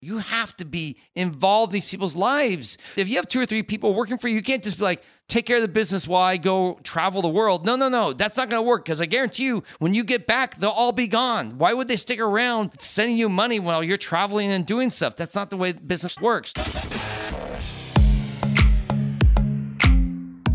You 0.00 0.18
have 0.18 0.56
to 0.58 0.64
be 0.64 0.96
involved 1.16 1.72
in 1.72 1.74
these 1.74 1.84
people's 1.84 2.14
lives. 2.14 2.78
If 2.96 3.08
you 3.08 3.16
have 3.16 3.26
two 3.26 3.40
or 3.40 3.46
three 3.46 3.64
people 3.64 3.94
working 3.94 4.16
for 4.16 4.28
you, 4.28 4.36
you 4.36 4.44
can't 4.44 4.62
just 4.62 4.78
be 4.78 4.84
like, 4.84 5.02
take 5.26 5.44
care 5.44 5.56
of 5.56 5.62
the 5.62 5.68
business 5.68 6.06
while 6.06 6.22
I 6.22 6.36
go 6.36 6.78
travel 6.84 7.20
the 7.20 7.28
world. 7.28 7.66
No, 7.66 7.74
no, 7.74 7.88
no. 7.88 8.12
That's 8.12 8.36
not 8.36 8.48
going 8.48 8.62
to 8.62 8.66
work 8.66 8.84
because 8.84 9.00
I 9.00 9.06
guarantee 9.06 9.46
you, 9.46 9.64
when 9.80 9.94
you 9.94 10.04
get 10.04 10.28
back, 10.28 10.56
they'll 10.60 10.70
all 10.70 10.92
be 10.92 11.08
gone. 11.08 11.58
Why 11.58 11.72
would 11.72 11.88
they 11.88 11.96
stick 11.96 12.20
around 12.20 12.80
sending 12.80 13.16
you 13.16 13.28
money 13.28 13.58
while 13.58 13.82
you're 13.82 13.96
traveling 13.98 14.52
and 14.52 14.64
doing 14.64 14.88
stuff? 14.88 15.16
That's 15.16 15.34
not 15.34 15.50
the 15.50 15.56
way 15.56 15.72
business 15.72 16.16
works. 16.20 16.52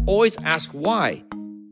Always 0.05 0.37
ask 0.37 0.71
why. 0.71 1.23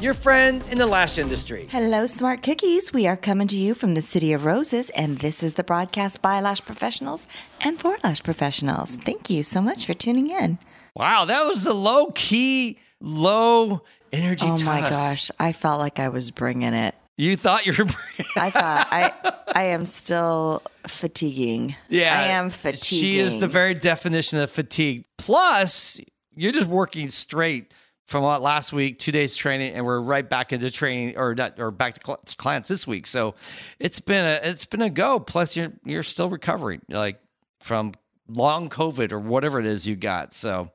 your 0.00 0.14
friend 0.14 0.62
in 0.70 0.78
the 0.78 0.86
lash 0.86 1.18
industry. 1.18 1.66
Hello, 1.70 2.06
smart 2.06 2.42
cookies. 2.42 2.92
We 2.92 3.06
are 3.06 3.16
coming 3.16 3.46
to 3.48 3.56
you 3.56 3.74
from 3.74 3.94
the 3.94 4.00
City 4.00 4.32
of 4.32 4.46
Roses, 4.46 4.88
and 4.90 5.18
this 5.18 5.42
is 5.42 5.54
the 5.54 5.64
broadcast 5.64 6.22
by 6.22 6.40
Lash 6.40 6.64
Professionals 6.64 7.26
and 7.60 7.78
for 7.78 7.98
Lash 8.02 8.22
Professionals. 8.22 8.96
Thank 8.96 9.28
you 9.28 9.42
so 9.42 9.60
much 9.60 9.84
for 9.84 9.92
tuning 9.92 10.30
in. 10.30 10.58
Wow, 10.96 11.26
that 11.26 11.44
was 11.44 11.64
the 11.64 11.74
low 11.74 12.12
key, 12.12 12.78
low 13.00 13.82
energy. 14.10 14.46
Oh 14.46 14.56
my 14.64 14.80
gosh, 14.80 15.30
I 15.38 15.52
felt 15.52 15.80
like 15.80 15.98
I 15.98 16.08
was 16.08 16.30
bringing 16.30 16.72
it. 16.72 16.94
You 17.18 17.36
thought 17.36 17.66
you 17.66 17.74
were. 17.78 17.90
I 18.36 18.50
thought 18.50 18.88
I 18.90 19.12
I 19.54 19.64
am 19.64 19.84
still 19.84 20.62
fatiguing. 20.86 21.76
Yeah, 21.90 22.18
I 22.18 22.28
am 22.28 22.48
fatiguing. 22.48 23.00
She 23.00 23.18
is 23.18 23.38
the 23.38 23.48
very 23.48 23.74
definition 23.74 24.38
of 24.38 24.50
fatigue. 24.50 25.04
Plus, 25.18 26.00
you're 26.34 26.52
just 26.52 26.68
working 26.68 27.10
straight 27.10 27.72
from 28.10 28.24
what 28.24 28.42
last 28.42 28.72
week, 28.72 28.98
two 28.98 29.12
days 29.12 29.36
training, 29.36 29.72
and 29.72 29.86
we're 29.86 30.00
right 30.00 30.28
back 30.28 30.52
into 30.52 30.68
training, 30.68 31.16
or 31.16 31.32
not, 31.32 31.60
or 31.60 31.70
back 31.70 31.94
to 31.94 32.00
cl- 32.04 32.20
clients 32.38 32.68
this 32.68 32.84
week. 32.84 33.06
So 33.06 33.36
it's 33.78 34.00
been 34.00 34.26
a 34.26 34.40
it's 34.42 34.64
been 34.64 34.82
a 34.82 34.90
go. 34.90 35.20
Plus, 35.20 35.56
you're 35.56 35.72
you're 35.84 36.02
still 36.02 36.28
recovering, 36.28 36.82
like 36.88 37.20
from 37.60 37.92
long 38.28 38.68
COVID 38.68 39.12
or 39.12 39.20
whatever 39.20 39.60
it 39.60 39.66
is 39.66 39.86
you 39.86 39.94
got. 39.94 40.32
So 40.32 40.72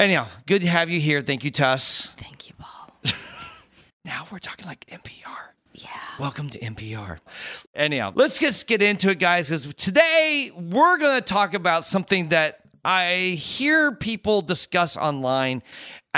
anyhow, 0.00 0.26
good 0.46 0.62
to 0.62 0.66
have 0.66 0.90
you 0.90 1.00
here. 1.00 1.22
Thank 1.22 1.44
you, 1.44 1.52
Tuss. 1.52 2.10
Thank 2.18 2.48
you, 2.48 2.54
Paul. 2.58 2.90
Now 4.04 4.24
we're 4.32 4.38
talking 4.38 4.64
like 4.64 4.86
NPR. 4.86 5.36
Yeah. 5.74 5.88
Welcome 6.18 6.48
to 6.50 6.58
NPR. 6.60 7.18
Anyhow, 7.74 8.12
let's 8.14 8.38
just 8.38 8.66
get 8.66 8.80
into 8.80 9.10
it, 9.10 9.18
guys, 9.18 9.48
because 9.48 9.74
today 9.74 10.50
we're 10.56 10.96
going 10.96 11.16
to 11.16 11.20
talk 11.20 11.52
about 11.52 11.84
something 11.84 12.30
that 12.30 12.60
I 12.84 13.36
hear 13.38 13.92
people 13.92 14.40
discuss 14.40 14.96
online, 14.96 15.62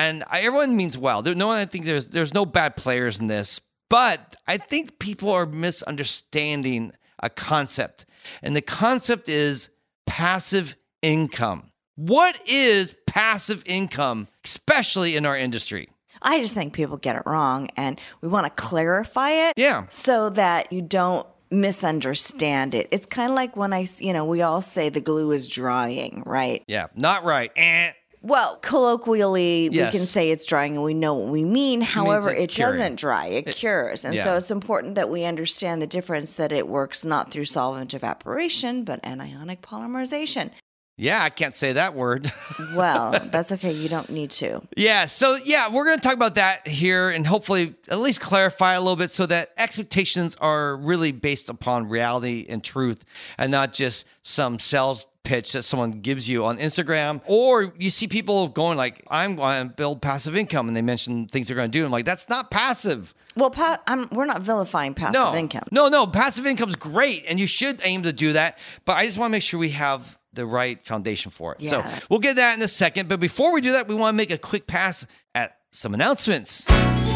and 0.01 0.25
I, 0.29 0.41
everyone 0.41 0.77
means 0.77 0.97
well. 0.97 1.23
There, 1.23 1.35
no 1.35 1.49
one, 1.49 1.59
I 1.59 1.67
think 1.67 1.85
there's 1.85 2.09
there's 2.09 2.35
no 2.35 2.47
bad 2.47 2.77
players 2.77 3.19
in 3.19 3.27
this, 3.27 3.61
but 3.89 4.37
I 4.47 4.57
think 4.57 4.99
people 4.99 5.31
are 5.31 5.47
misunderstanding 5.47 6.93
a 7.23 7.31
concept, 7.31 8.07
and 8.43 8.57
the 8.57 8.63
concept 8.63 9.29
is 9.29 9.69
passive 10.07 10.77
income. 11.03 11.71
What 11.97 12.41
is 12.49 12.97
passive 13.07 13.63
income, 13.67 14.29
especially 14.45 15.17
in 15.17 15.27
our 15.27 15.37
industry? 15.37 15.91
I 16.23 16.41
just 16.41 16.55
think 16.55 16.73
people 16.73 16.97
get 16.97 17.17
it 17.17 17.23
wrong, 17.27 17.69
and 17.77 18.01
we 18.23 18.29
want 18.29 18.47
to 18.47 18.63
clarify 18.63 19.31
it. 19.31 19.55
Yeah. 19.57 19.87
So 19.91 20.31
that 20.31 20.73
you 20.73 20.83
don't 20.83 21.27
misunderstand 21.51 22.75
it. 22.75 22.89
It's 22.91 23.07
kind 23.07 23.31
of 23.31 23.35
like 23.35 23.57
when 23.57 23.73
I, 23.73 23.87
you 23.99 24.13
know, 24.13 24.25
we 24.25 24.43
all 24.43 24.63
say 24.63 24.89
the 24.89 25.01
glue 25.01 25.33
is 25.33 25.49
drying, 25.49 26.23
right? 26.25 26.63
Yeah, 26.69 26.87
not 26.95 27.25
right. 27.25 27.51
Eh. 27.57 27.93
Well, 28.23 28.57
colloquially, 28.57 29.71
Yes. 29.73 29.93
we 29.95 29.99
can 29.99 30.07
say 30.07 30.31
it's 30.31 30.45
drying 30.45 30.75
and 30.75 30.85
we 30.85 30.93
know 30.93 31.15
what 31.15 31.29
we 31.29 31.43
mean. 31.45 31.81
However, 31.81 32.31
it's 32.31 32.53
it 32.55 32.57
doesn't 32.59 32.97
dry, 32.97 33.27
it, 33.27 33.47
It- 33.47 33.55
cures. 33.57 34.05
And 34.05 34.15
yeah. 34.15 34.25
so 34.25 34.37
it's 34.37 34.51
important 34.51 34.95
that 34.97 35.09
we 35.09 35.25
understand 35.25 35.81
the 35.81 35.87
difference 35.87 36.35
that 36.35 36.53
it 36.53 36.69
works 36.69 37.05
not 37.05 37.31
through 37.31 37.47
solvent 37.47 37.95
evaporation, 37.95 38.85
but 38.85 39.03
anionic 39.03 39.61
polymerization. 39.63 40.51
Yeah, 41.01 41.23
I 41.23 41.31
can't 41.31 41.55
say 41.55 41.73
that 41.73 41.95
word. 41.95 42.31
Well, 42.75 43.29
that's 43.33 43.51
okay. 43.53 43.73
You 43.73 43.89
don't 43.89 44.11
need 44.11 44.31
to. 44.33 44.61
Yeah. 44.77 45.07
So, 45.07 45.37
yeah, 45.37 45.73
we're 45.73 45.85
going 45.85 45.99
to 45.99 46.03
talk 46.03 46.15
about 46.15 46.35
that 46.37 46.69
here 46.69 47.11
and 47.11 47.27
hopefully 47.27 47.75
at 47.89 47.99
least 47.99 48.21
clarify 48.21 48.75
a 48.75 48.81
little 48.81 48.97
bit 48.97 49.11
so 49.11 49.27
that 49.27 49.51
expectations 49.57 50.37
are 50.41 50.77
really 50.77 51.11
based 51.11 51.49
upon 51.49 51.89
reality 51.89 52.47
and 52.49 52.63
truth 52.63 53.05
and 53.39 53.51
not 53.51 53.73
just 53.73 54.05
some 54.23 54.59
sales 54.59 55.07
pitch 55.25 55.53
that 55.53 55.63
someone 55.63 55.91
gives 55.91 56.29
you 56.29 56.45
on 56.45 56.59
Instagram 56.59 57.21
or 57.27 57.73
you 57.79 57.91
see 57.91 58.07
people 58.07 58.49
going 58.49 58.77
like 58.77 59.03
I'm 59.09 59.37
going 59.37 59.69
to 59.69 59.75
build 59.75 60.01
passive 60.01 60.37
income 60.37 60.69
and 60.69 60.77
they 60.77 60.83
mention 60.83 61.27
things 61.27 61.49
they're 61.49 61.57
going 61.57 61.71
to 61.71 61.79
do. 61.79 61.85
I'm 61.85 61.91
like 61.91 62.05
that's 62.05 62.29
not 62.29 62.51
passive. 62.51 63.15
Well, 63.37 63.51
pa- 63.51 63.81
I'm, 63.87 64.09
we're 64.13 64.27
not 64.27 64.43
vilifying 64.43 64.95
passive 64.95 65.15
no. 65.15 65.35
income. 65.35 65.65
No, 65.71 65.89
no, 65.89 66.07
passive 66.07 66.47
income's 66.47 66.77
great 66.77 67.25
and 67.27 67.41
you 67.41 67.47
should 67.47 67.81
aim 67.85 68.03
to 68.05 68.13
do 68.13 68.35
that, 68.35 68.59
but 68.85 68.93
I 68.95 69.07
just 69.07 69.19
want 69.19 69.31
to 69.31 69.33
make 69.33 69.43
sure 69.43 69.59
we 69.59 69.71
have 69.71 70.19
the 70.33 70.47
right 70.47 70.85
foundation 70.85 71.31
for 71.31 71.55
it. 71.55 71.63
So, 71.65 71.85
we'll 72.09 72.21
get 72.21 72.37
that 72.37 72.57
in 72.57 72.63
a 72.63 72.69
second, 72.69 73.09
but 73.09 73.21
before 73.21 73.53
we 73.53 73.61
do 73.61 73.73
that, 73.73 73.89
we 73.89 73.95
want 73.95 74.15
to 74.15 74.17
make 74.17 74.31
a 74.31 74.39
quick 74.39 74.67
pass 74.67 75.07
at 75.35 75.57
some 75.73 75.95
announcements. 75.95 76.65
Time 76.65 77.15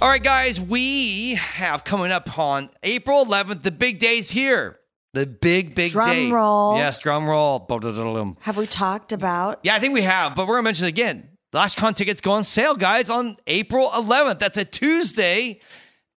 All 0.00 0.08
right, 0.08 0.22
guys, 0.22 0.58
we 0.60 1.34
have 1.34 1.84
coming 1.84 2.10
up 2.10 2.36
on 2.38 2.70
April 2.82 3.24
11th, 3.24 3.62
the 3.62 3.70
big 3.70 4.00
day's 4.00 4.30
here. 4.30 4.78
The 5.14 5.26
big, 5.26 5.74
big 5.74 5.92
Drum 5.92 6.08
day. 6.08 6.30
roll. 6.30 6.76
Yes, 6.76 6.98
drum 6.98 7.28
roll. 7.28 7.66
Have 8.40 8.56
we 8.56 8.66
talked 8.66 9.12
about? 9.12 9.60
Yeah, 9.62 9.76
I 9.76 9.78
think 9.78 9.92
we 9.92 10.00
have, 10.02 10.34
but 10.34 10.48
we're 10.48 10.54
going 10.54 10.64
to 10.64 10.68
mention 10.68 10.86
it 10.86 10.88
again. 10.88 11.28
LashCon 11.52 11.94
tickets 11.94 12.20
go 12.20 12.32
on 12.32 12.44
sale, 12.44 12.74
guys, 12.74 13.10
on 13.10 13.36
April 13.46 13.88
11th. 13.90 14.38
That's 14.38 14.56
a 14.56 14.64
Tuesday. 14.64 15.60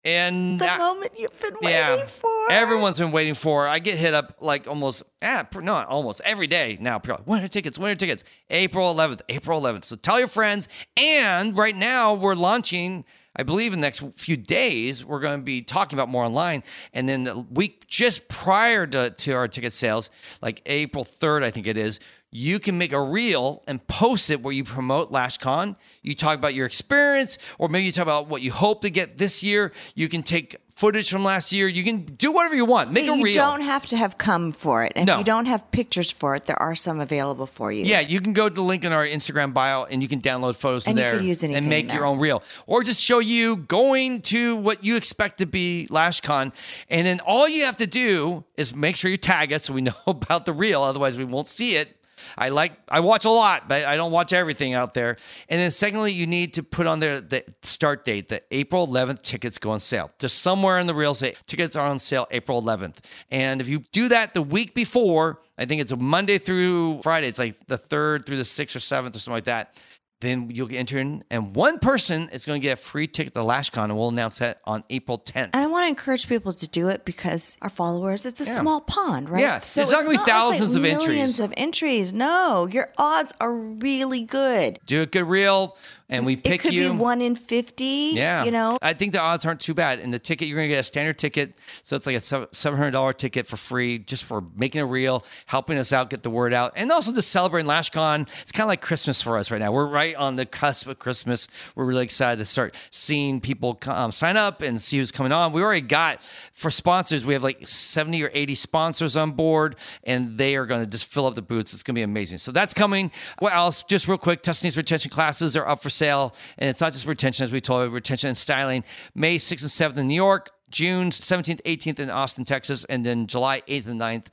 And 0.04 0.60
The 0.60 0.66
moment 0.66 1.12
you've 1.18 1.40
been 1.40 1.54
waiting 1.62 1.70
yeah, 1.70 2.06
for. 2.06 2.52
everyone's 2.52 2.98
been 2.98 3.10
waiting 3.10 3.34
for. 3.34 3.66
I 3.66 3.78
get 3.78 3.96
hit 3.96 4.12
up 4.12 4.36
like 4.40 4.68
almost, 4.68 5.02
ah, 5.22 5.46
not 5.56 5.88
almost 5.88 6.20
every 6.24 6.46
day 6.46 6.76
now. 6.78 6.98
People 6.98 7.14
are 7.14 7.18
like, 7.18 7.26
Winter 7.26 7.48
tickets, 7.48 7.78
winter 7.78 7.94
tickets. 7.96 8.22
April 8.50 8.94
11th, 8.94 9.22
April 9.30 9.60
11th. 9.62 9.84
So 9.84 9.96
tell 9.96 10.18
your 10.18 10.28
friends. 10.28 10.68
And 10.98 11.56
right 11.56 11.74
now 11.74 12.14
we're 12.14 12.34
launching. 12.34 13.04
I 13.34 13.42
believe 13.44 13.72
in 13.72 13.80
the 13.80 13.86
next 13.86 14.00
few 14.14 14.36
days 14.36 15.04
we're 15.04 15.20
going 15.20 15.40
to 15.40 15.44
be 15.44 15.62
talking 15.62 15.98
about 15.98 16.10
more 16.10 16.22
online. 16.24 16.62
And 16.92 17.08
then 17.08 17.24
the 17.24 17.40
week 17.40 17.86
just 17.88 18.28
prior 18.28 18.86
to, 18.88 19.10
to 19.10 19.32
our 19.32 19.48
ticket 19.48 19.72
sales, 19.72 20.10
like 20.42 20.60
April 20.66 21.04
3rd, 21.04 21.42
I 21.42 21.50
think 21.50 21.66
it 21.66 21.78
is, 21.78 21.98
you 22.36 22.58
can 22.58 22.76
make 22.76 22.92
a 22.92 23.00
reel 23.00 23.62
and 23.68 23.86
post 23.86 24.28
it 24.28 24.42
where 24.42 24.52
you 24.52 24.64
promote 24.64 25.12
LashCon. 25.12 25.76
You 26.02 26.16
talk 26.16 26.36
about 26.36 26.52
your 26.52 26.66
experience, 26.66 27.38
or 27.58 27.68
maybe 27.68 27.84
you 27.84 27.92
talk 27.92 28.02
about 28.02 28.26
what 28.26 28.42
you 28.42 28.50
hope 28.50 28.82
to 28.82 28.90
get 28.90 29.18
this 29.18 29.44
year. 29.44 29.70
You 29.94 30.08
can 30.08 30.24
take 30.24 30.56
footage 30.74 31.08
from 31.08 31.22
last 31.22 31.52
year. 31.52 31.68
You 31.68 31.84
can 31.84 32.04
do 32.06 32.32
whatever 32.32 32.56
you 32.56 32.64
want. 32.64 32.92
Make 32.92 33.06
a 33.06 33.12
reel. 33.12 33.28
you 33.28 33.34
don't 33.34 33.60
have 33.60 33.86
to 33.86 33.96
have 33.96 34.18
come 34.18 34.50
for 34.50 34.82
it. 34.82 34.94
And 34.96 35.06
No. 35.06 35.12
if 35.12 35.18
you 35.20 35.24
don't 35.24 35.46
have 35.46 35.70
pictures 35.70 36.10
for 36.10 36.34
it, 36.34 36.46
there 36.46 36.60
are 36.60 36.74
some 36.74 36.98
available 36.98 37.46
for 37.46 37.70
you. 37.70 37.84
Yeah, 37.84 38.00
you 38.00 38.20
can 38.20 38.32
go 38.32 38.48
to 38.48 38.54
the 38.56 38.62
link 38.62 38.82
in 38.82 38.90
our 38.90 39.06
Instagram 39.06 39.54
bio 39.54 39.84
and 39.84 40.02
you 40.02 40.08
can 40.08 40.20
download 40.20 40.56
photos 40.56 40.82
from 40.82 40.90
And 40.90 40.98
you 40.98 41.04
there 41.04 41.16
can 41.18 41.24
use 41.28 41.44
anything 41.44 41.58
and 41.58 41.68
make 41.68 41.92
your 41.92 42.04
own 42.04 42.18
reel. 42.18 42.42
Or 42.66 42.82
just 42.82 43.00
show 43.00 43.20
you 43.20 43.58
going 43.58 44.22
to 44.22 44.56
what 44.56 44.82
you 44.82 44.96
expect 44.96 45.38
to 45.38 45.46
be 45.46 45.86
LashCon. 45.88 46.50
And 46.90 47.06
then 47.06 47.20
all 47.20 47.48
you 47.48 47.64
have 47.66 47.76
to 47.76 47.86
do 47.86 48.42
is 48.56 48.74
make 48.74 48.96
sure 48.96 49.08
you 49.08 49.16
tag 49.16 49.52
us 49.52 49.62
so 49.62 49.72
we 49.72 49.82
know 49.82 49.94
about 50.08 50.46
the 50.46 50.52
reel. 50.52 50.82
Otherwise, 50.82 51.16
we 51.16 51.24
won't 51.24 51.46
see 51.46 51.76
it. 51.76 51.96
I 52.36 52.48
like 52.48 52.72
I 52.88 53.00
watch 53.00 53.24
a 53.24 53.30
lot, 53.30 53.68
but 53.68 53.84
I 53.84 53.96
don't 53.96 54.12
watch 54.12 54.32
everything 54.32 54.74
out 54.74 54.94
there. 54.94 55.16
And 55.48 55.60
then 55.60 55.70
secondly, 55.70 56.12
you 56.12 56.26
need 56.26 56.54
to 56.54 56.62
put 56.62 56.86
on 56.86 57.00
there 57.00 57.20
the 57.20 57.44
start 57.62 58.04
date. 58.04 58.28
The 58.28 58.42
April 58.50 58.86
11th 58.86 59.22
tickets 59.22 59.58
go 59.58 59.70
on 59.70 59.80
sale. 59.80 60.10
Just 60.18 60.38
somewhere 60.38 60.78
in 60.78 60.86
the 60.86 60.94
real 60.94 61.12
estate 61.12 61.38
tickets 61.46 61.76
are 61.76 61.86
on 61.86 61.98
sale 61.98 62.26
April 62.30 62.62
11th. 62.62 62.96
And 63.30 63.60
if 63.60 63.68
you 63.68 63.80
do 63.92 64.08
that 64.08 64.34
the 64.34 64.42
week 64.42 64.74
before, 64.74 65.40
I 65.58 65.66
think 65.66 65.80
it's 65.80 65.92
a 65.92 65.96
Monday 65.96 66.38
through 66.38 67.02
Friday. 67.02 67.28
It's 67.28 67.38
like 67.38 67.56
the 67.66 67.78
third 67.78 68.26
through 68.26 68.38
the 68.38 68.44
sixth 68.44 68.76
or 68.76 68.80
seventh 68.80 69.16
or 69.16 69.18
something 69.18 69.36
like 69.36 69.44
that. 69.44 69.74
Then 70.20 70.48
you'll 70.48 70.68
get 70.68 70.78
entered, 70.78 71.22
and 71.30 71.54
one 71.54 71.78
person 71.80 72.30
is 72.30 72.46
going 72.46 72.58
to 72.60 72.64
get 72.66 72.78
a 72.78 72.80
free 72.80 73.06
ticket 73.06 73.34
to 73.34 73.40
LashCon, 73.40 73.84
and 73.84 73.96
we'll 73.98 74.08
announce 74.08 74.38
that 74.38 74.60
on 74.64 74.82
April 74.88 75.18
10th. 75.18 75.50
And 75.52 75.56
I 75.56 75.66
want 75.66 75.84
to 75.84 75.88
encourage 75.88 76.28
people 76.28 76.52
to 76.54 76.68
do 76.68 76.88
it 76.88 77.04
because 77.04 77.56
our 77.60 77.68
followers, 77.68 78.24
it's 78.24 78.40
a 78.40 78.44
Yeah. 78.44 78.60
small 78.60 78.80
pond, 78.80 79.28
right? 79.28 79.40
Yeah, 79.42 79.56
it's 79.58 79.76
not 79.76 79.90
gonna 79.90 80.08
be 80.10 80.16
like 80.16 80.26
thousands 80.26 80.76
of 80.76 80.84
entries. 80.84 81.08
Millions 81.08 81.40
of 81.40 81.52
entries. 81.56 82.12
No, 82.14 82.66
your 82.70 82.90
odds 82.96 83.34
are 83.40 83.52
really 83.54 84.24
good. 84.24 84.78
Do 84.86 85.02
a 85.02 85.06
good 85.06 85.24
reel, 85.24 85.76
and 86.08 86.26
we 86.26 86.36
pick 86.36 86.54
It 86.54 86.58
could 86.60 86.74
you. 86.74 86.90
be 86.92 86.96
one 86.98 87.20
in 87.20 87.34
50. 87.34 88.12
Yeah, 88.14 88.44
You 88.44 88.50
know, 88.50 88.78
I 88.82 88.92
think 88.92 89.12
the 89.12 89.20
odds 89.20 89.44
aren't 89.44 89.60
too 89.60 89.74
bad. 89.74 89.98
And 90.00 90.12
the 90.12 90.18
ticket, 90.18 90.48
you're 90.48 90.56
going 90.58 90.68
to 90.68 90.74
get 90.74 90.80
a 90.80 90.82
standard 90.84 91.18
ticket, 91.18 91.54
so 91.82 91.96
it's 91.96 92.06
like 92.06 92.16
a 92.16 92.48
seven 92.54 92.78
hundred 92.78 92.90
dollar 92.92 93.12
ticket 93.12 93.46
for 93.46 93.56
free, 93.56 93.98
just 93.98 94.24
for 94.24 94.42
making 94.56 94.80
it 94.82 94.84
real, 94.84 95.24
helping 95.46 95.78
us 95.78 95.92
out, 95.92 96.10
get 96.10 96.22
the 96.22 96.30
word 96.30 96.52
out, 96.52 96.72
and 96.76 96.90
also 96.92 97.12
just 97.12 97.30
celebrating 97.30 97.68
LashCon. 97.68 98.28
It's 98.42 98.52
kind 98.52 98.64
of 98.64 98.68
like 98.68 98.82
Christmas 98.82 99.22
for 99.22 99.36
us 99.38 99.50
right 99.50 99.58
now. 99.60 99.72
We're 99.72 99.88
right 99.88 100.14
on 100.16 100.36
the 100.36 100.46
cusp 100.46 100.86
of 100.88 100.98
Christmas. 100.98 101.48
We're 101.74 101.86
really 101.86 102.04
excited 102.04 102.38
to 102.38 102.44
start 102.44 102.74
seeing 102.90 103.40
people 103.40 103.78
um, 103.86 104.12
sign 104.12 104.36
up 104.36 104.62
and 104.62 104.80
see 104.80 104.98
who's 104.98 105.10
coming 105.12 105.32
on. 105.32 105.52
We 105.52 105.62
already 105.62 105.80
got 105.86 106.20
for 106.52 106.70
sponsors. 106.70 107.24
We 107.24 107.32
have 107.34 107.42
like 107.42 107.66
seventy 107.66 108.22
or 108.22 108.30
eighty 108.34 108.54
sponsors 108.54 109.16
on 109.16 109.32
board, 109.32 109.76
and 110.04 110.36
they 110.36 110.56
are 110.56 110.66
going 110.66 110.84
to 110.84 110.90
just 110.90 111.06
fill 111.06 111.26
up 111.26 111.34
the 111.34 111.42
booths. 111.42 111.72
It's 111.72 111.82
going 111.82 111.94
to 111.94 111.98
be 111.98 112.02
amazing. 112.02 112.38
So 112.38 112.52
that's 112.52 112.74
coming. 112.74 113.10
What 113.38 113.54
else? 113.54 113.82
Just 113.84 114.06
real 114.08 114.18
quick, 114.18 114.42
Tussanee's 114.42 114.76
retention 114.76 115.10
classes 115.10 115.56
are 115.56 115.66
up 115.66 115.82
for 115.82 115.90
sale, 115.94 116.34
and 116.58 116.68
it's 116.68 116.80
not 116.80 116.92
just 116.92 117.06
retention, 117.06 117.44
as 117.44 117.52
we 117.52 117.60
told 117.60 117.84
you, 117.84 117.94
retention 117.94 118.28
and 118.28 118.38
styling. 118.38 118.84
May 119.14 119.36
6th 119.36 119.62
and 119.62 119.94
7th 119.94 119.98
in 119.98 120.08
New 120.08 120.14
York, 120.14 120.50
June 120.70 121.10
17th, 121.10 121.62
18th 121.62 122.00
in 122.00 122.10
Austin, 122.10 122.44
Texas, 122.44 122.84
and 122.88 123.06
then 123.06 123.26
July 123.26 123.62
8th 123.68 123.86
and 123.86 124.00
9th 124.00 124.26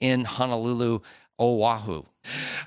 in 0.00 0.24
Honolulu, 0.24 1.00
Oahu. 1.40 2.02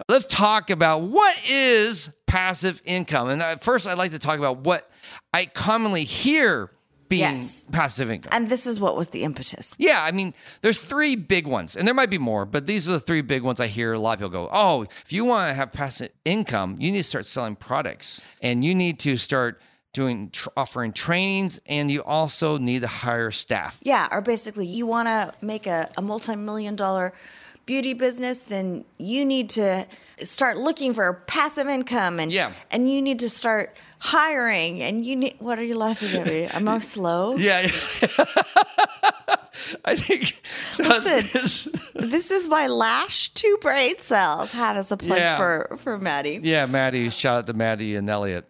Let's 0.07 0.25
talk 0.25 0.69
about 0.69 1.03
what 1.03 1.39
is 1.48 2.09
passive 2.27 2.81
income. 2.86 3.30
And 3.30 3.62
first, 3.62 3.86
I'd 3.86 3.98
like 3.98 4.12
to 4.12 4.19
talk 4.19 4.38
about 4.38 4.59
what 4.59 4.89
I 5.33 5.45
commonly 5.45 6.03
hear 6.03 6.71
being 7.12 7.38
Yes. 7.38 7.68
passive 7.72 8.10
income. 8.10 8.30
and 8.34 8.50
this 8.50 8.66
is 8.66 8.80
what 8.80 8.96
was 8.98 9.10
the 9.10 9.24
impetus. 9.24 9.75
Yeah, 9.78 10.02
I 10.02 10.12
mean, 10.12 10.34
there's 10.62 10.80
three 10.80 11.16
big 11.16 11.46
ones, 11.46 11.75
and 11.75 11.86
there 11.88 11.94
might 11.94 12.10
be 12.10 12.18
more, 12.18 12.46
but 12.46 12.66
these 12.66 12.88
are 12.90 12.94
the 12.94 13.00
three 13.00 13.22
big 13.22 13.44
ones 13.44 13.60
I 13.60 13.68
hear 13.68 13.94
a 13.94 14.00
lot 14.00 14.13
of 14.13 14.19
people 14.19 14.30
go, 14.30 14.50
Oh, 14.52 14.86
if 15.06 15.12
you 15.12 15.25
want 15.25 15.50
to 15.50 15.54
have 15.54 15.72
passive 15.72 16.10
income, 16.25 16.78
you 16.80 16.90
need 16.92 17.04
to 17.04 17.10
start 17.13 17.25
selling 17.25 17.56
products 17.58 18.22
and 18.42 18.63
you 18.66 18.74
need 18.74 18.98
to 19.00 19.18
start 19.18 19.62
doing 19.94 20.30
tr- 20.31 20.48
offering 20.56 20.94
trainings, 20.94 21.60
and 21.66 21.92
you 21.92 22.02
also 22.04 22.58
need 22.58 22.81
to 22.81 22.88
hire 22.88 23.30
staff. 23.30 23.78
Yeah, 23.81 24.08
or 24.10 24.22
basically, 24.22 24.66
you 24.66 24.86
want 24.88 25.10
to 25.10 25.34
make 25.42 25.68
a, 25.68 25.90
a 25.98 26.02
multi 26.02 26.36
million 26.38 26.75
dollar 26.78 27.12
beauty 27.66 27.94
business, 27.94 28.38
then 28.40 28.86
you 28.98 29.25
need 29.25 29.50
to 29.50 29.86
start 30.24 30.58
looking 30.58 30.94
for 30.94 31.12
passive 31.28 31.68
income 31.68 32.19
and 32.22 32.31
Yeah. 32.31 32.54
and 32.72 32.90
you 32.90 33.02
need 33.02 33.19
to 33.19 33.30
start 33.30 33.75
hiring 34.03 34.81
and 34.81 35.06
you 35.06 35.15
need 35.15 35.36
what 35.38 35.59
are 35.59 35.63
you 35.63 35.75
laughing 35.75 36.09
at 36.19 36.25
me? 36.25 36.50
I'm 36.51 36.68
I 36.68 36.80
slow? 36.80 37.36
Yeah. 37.38 37.69
I 39.86 39.95
think 39.95 40.42
Listen. 40.80 41.71
This 41.94 42.31
is 42.31 42.48
my 42.48 42.65
lash 42.68 43.30
two 43.30 43.57
brain 43.62 43.95
cells. 44.00 44.51
Ha, 44.51 44.74
that's 44.74 44.89
a 44.92 44.98
plug 44.98 45.19
Yeah. 45.19 45.38
for 45.38 45.77
for 45.83 46.00
Maddie. 46.00 46.39
Yeah, 46.42 46.65
Maddie. 46.65 47.09
Shout 47.12 47.38
out 47.38 47.48
to 47.48 47.53
Maddie 47.53 47.95
and 47.95 48.09
Elliot. 48.09 48.45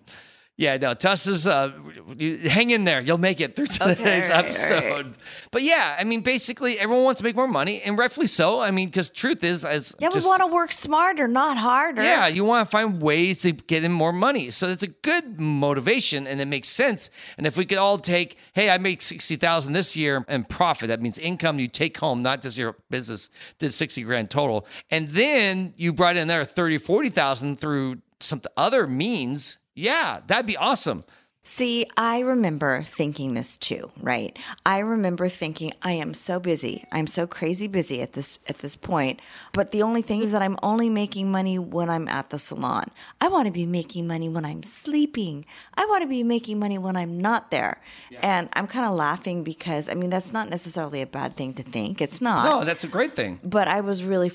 Yeah, 0.62 0.78
no, 0.78 0.94
Tessa's 0.94 1.48
uh 1.48 1.72
hang 2.20 2.70
in 2.70 2.84
there. 2.84 3.02
You'll 3.02 3.18
make 3.18 3.42
it 3.42 3.56
through 3.56 3.66
today's 3.66 3.98
Okay, 4.00 4.22
right, 4.30 4.46
episode. 4.46 5.06
right. 5.08 5.16
But 5.50 5.64
yeah, 5.64 5.96
I 5.98 6.04
mean 6.04 6.22
basically 6.22 6.78
everyone 6.78 7.04
wants 7.04 7.18
to 7.18 7.24
make 7.24 7.36
more 7.36 7.48
money 7.48 7.82
and 7.82 7.98
rightfully 7.98 8.28
so. 8.28 8.60
I 8.60 8.70
mean, 8.70 8.88
because 8.90 9.10
truth 9.10 9.44
is 9.44 9.66
as 9.66 9.96
Yeah, 9.98 10.10
just- 10.10 10.24
we 10.24 10.30
want 10.30 10.42
to 10.42 10.48
work 10.48 10.72
smarter, 10.72 11.28
not 11.28 11.58
harder. 11.58 12.04
Yeah, 12.04 12.28
you 12.28 12.44
want 12.46 12.68
to 12.68 12.72
find 12.72 13.02
ways 13.02 13.42
to 13.42 13.54
get 13.54 13.84
in 13.84 13.92
more 13.92 14.14
money. 14.14 14.52
So 14.52 14.68
it's 14.68 14.84
a 14.84 14.88
good 14.88 15.40
motivation 15.40 16.28
and 16.28 16.40
it 16.40 16.46
makes 16.46 16.70
sense. 16.70 17.10
And 17.40 17.48
if 17.48 17.58
we 17.58 17.66
could 17.66 17.80
all 17.80 17.98
take, 17.98 18.38
hey, 18.54 18.70
I 18.70 18.78
made 18.78 19.02
60,000 19.02 19.74
this 19.74 19.98
year 19.98 20.24
and 20.28 20.48
profit, 20.48 20.90
that 20.90 21.02
means 21.02 21.18
income 21.18 21.58
you 21.58 21.70
take 21.70 21.98
home, 21.98 22.22
not 22.22 22.44
just 22.44 22.56
your 22.56 22.76
business 22.92 23.30
did 23.58 23.74
60 23.74 24.04
grand 24.04 24.30
total. 24.30 24.68
And 24.92 25.08
then 25.08 25.74
you 25.76 25.92
brought 25.92 26.18
in 26.18 26.28
there 26.28 26.46
30, 26.46 26.78
40,000 26.78 27.56
through 27.60 27.96
some 28.20 28.44
other 28.56 28.86
means. 28.86 29.58
Yeah, 29.82 30.20
that'd 30.28 30.46
be 30.46 30.58
awesome. 30.58 31.04
See, 31.44 31.88
I 31.98 32.20
remember 32.20 32.84
thinking 32.84 33.34
this 33.34 33.58
too, 33.58 33.92
right? 34.00 34.38
I 34.64 34.78
remember 34.78 35.28
thinking 35.28 35.74
I 35.82 35.94
am 35.94 36.14
so 36.14 36.40
busy. 36.40 36.86
I'm 36.92 37.08
so 37.08 37.26
crazy 37.26 37.68
busy 37.68 38.00
at 38.04 38.14
this 38.14 38.38
at 38.48 38.60
this 38.60 38.76
point. 38.76 39.20
But 39.52 39.72
the 39.72 39.82
only 39.82 40.04
thing 40.04 40.22
is 40.22 40.32
that 40.34 40.44
I'm 40.44 40.58
only 40.62 40.88
making 40.88 41.32
money 41.32 41.58
when 41.58 41.90
I'm 41.90 42.08
at 42.08 42.30
the 42.30 42.38
salon. 42.38 42.92
I 43.22 43.28
want 43.30 43.48
to 43.48 43.52
be 43.52 43.66
making 43.66 44.06
money 44.06 44.30
when 44.30 44.46
I'm 44.46 44.62
sleeping. 44.62 45.46
I 45.74 45.88
want 45.88 46.04
to 46.04 46.08
be 46.08 46.22
making 46.22 46.60
money 46.60 46.78
when 46.78 46.96
I'm 46.96 47.20
not 47.20 47.50
there. 47.50 47.82
And 48.22 48.50
I'm 48.54 48.68
kind 48.68 48.86
of 48.86 48.94
laughing 48.94 49.44
because 49.44 49.90
I 49.90 49.96
mean 49.96 50.12
that's 50.12 50.32
not 50.32 50.48
necessarily 50.48 51.02
a 51.02 51.08
bad 51.08 51.36
thing 51.36 51.56
to 51.56 51.64
think. 51.64 52.02
It's 52.04 52.22
not. 52.22 52.46
No, 52.46 52.66
that's 52.66 52.84
a 52.84 52.88
great 52.88 53.16
thing. 53.16 53.40
but 53.44 53.68
I 53.68 53.82
was 53.82 54.04
really 54.04 54.32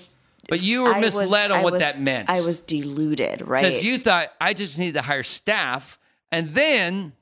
But 0.48 0.60
you 0.62 0.82
were 0.84 0.94
I 0.94 1.00
was- 1.00 1.16
misled 1.16 1.50
on 1.50 1.60
I 1.60 1.62
what 1.64 1.72
was- 1.74 1.80
that 1.82 2.00
meant. 2.00 2.30
I 2.30 2.40
was 2.40 2.60
deluded, 2.60 3.46
right? 3.46 3.64
Because 3.64 3.82
you 3.82 3.98
thought, 3.98 4.32
I 4.40 4.54
just 4.54 4.78
need 4.78 4.94
to 4.94 5.02
hire 5.02 5.22
staff 5.22 5.98
and 6.30 6.54
then 6.54 7.12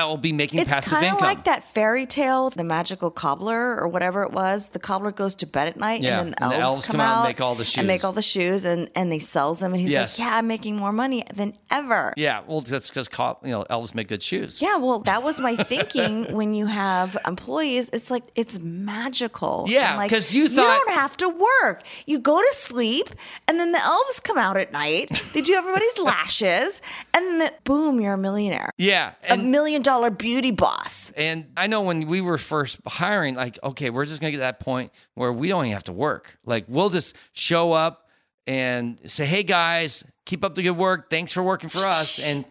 I'll 0.00 0.16
be 0.16 0.32
making 0.32 0.60
It's 0.60 0.68
passive 0.68 0.92
kind 0.92 1.14
of 1.14 1.20
like 1.20 1.44
that 1.44 1.64
fairy 1.74 2.06
tale, 2.06 2.50
the 2.50 2.64
magical 2.64 3.10
cobbler 3.10 3.78
or 3.80 3.88
whatever 3.88 4.22
it 4.22 4.32
was. 4.32 4.68
The 4.68 4.78
cobbler 4.78 5.10
goes 5.12 5.34
to 5.36 5.46
bed 5.46 5.68
at 5.68 5.76
night, 5.76 6.00
Yeah, 6.02 6.20
and 6.20 6.28
then 6.28 6.30
the 6.38 6.42
and 6.44 6.52
the 6.52 6.56
elves, 6.56 6.74
elves 6.74 6.86
come, 6.86 6.92
come 6.94 7.00
out 7.00 7.18
and 7.20 7.28
make 7.28 7.40
all 7.40 7.54
the 7.54 7.64
shoes, 7.64 7.78
and 7.78 7.86
make 7.86 8.04
all 8.04 8.12
the 8.12 8.22
shoes, 8.22 8.64
and 8.64 8.90
and 8.94 9.10
they 9.12 9.18
sells 9.18 9.60
them, 9.60 9.72
and 9.72 9.80
he's 9.80 9.90
Yes. 9.90 10.18
like, 10.18 10.26
"Yeah, 10.28 10.36
I'm 10.38 10.46
making 10.46 10.76
more 10.76 10.92
money 10.92 11.24
than 11.34 11.56
ever." 11.70 12.12
Yeah, 12.16 12.42
well, 12.46 12.60
that's 12.60 12.88
because 12.88 13.08
you 13.44 13.50
know 13.50 13.64
elves 13.70 13.94
make 13.94 14.08
good 14.08 14.22
shoes. 14.22 14.60
Yeah, 14.62 14.76
well, 14.76 15.00
that 15.00 15.22
was 15.22 15.40
my 15.40 15.56
thinking 15.72 16.32
when 16.34 16.54
you 16.54 16.66
have 16.66 17.16
employees. 17.26 17.90
It's 17.92 18.10
like 18.10 18.24
it's 18.34 18.58
magical. 18.58 19.64
Yeah, 19.68 19.90
And, 19.90 19.98
like, 19.98 20.10
you 20.32 20.48
thought- 20.48 20.54
you 20.54 20.56
don't 20.86 20.90
have 20.94 21.16
to 21.18 21.28
work. 21.28 21.82
You 22.06 22.18
go 22.18 22.38
to 22.40 22.52
sleep, 22.52 23.08
and 23.48 23.58
then 23.60 23.72
the 23.72 23.80
elves 23.82 24.20
come 24.20 24.38
out 24.38 24.56
at 24.56 24.72
night. 24.72 25.22
They 25.34 25.40
do 25.40 25.54
everybody's 25.54 25.98
lashes, 26.10 26.80
and 27.12 27.40
then 27.40 27.50
boom, 27.64 28.00
you're 28.00 28.14
a 28.14 28.18
millionaire, 28.18 28.70
Yeah, 28.78 29.12
a 29.28 29.36
million 29.36 29.82
dollar 29.84 30.10
beauty 30.10 30.50
boss. 30.50 31.12
and 31.16 31.46
I 31.56 31.68
know 31.68 31.82
when 31.82 32.08
we 32.08 32.20
were 32.20 32.38
first 32.38 32.78
hiring, 32.86 33.34
like, 33.34 33.58
okay, 33.62 33.90
we're 33.90 34.04
just 34.04 34.20
gonna 34.20 34.32
get 34.32 34.38
to 34.38 34.40
that 34.40 34.60
point 34.60 34.90
where 35.14 35.32
we 35.32 35.48
don't 35.48 35.64
even 35.66 35.74
have 35.74 35.84
to 35.84 35.92
work. 35.92 36.36
Like, 36.44 36.64
we'll 36.68 36.90
just 36.90 37.14
show 37.32 37.72
up 37.72 38.08
and 38.46 39.00
say, 39.06 39.24
"Hey 39.24 39.42
guys, 39.42 40.04
keep 40.26 40.44
up 40.44 40.54
the 40.54 40.62
good 40.62 40.76
work. 40.76 41.08
Thanks 41.10 41.32
for 41.32 41.42
working 41.42 41.68
for 41.68 41.86
us," 41.86 42.18
and 42.18 42.44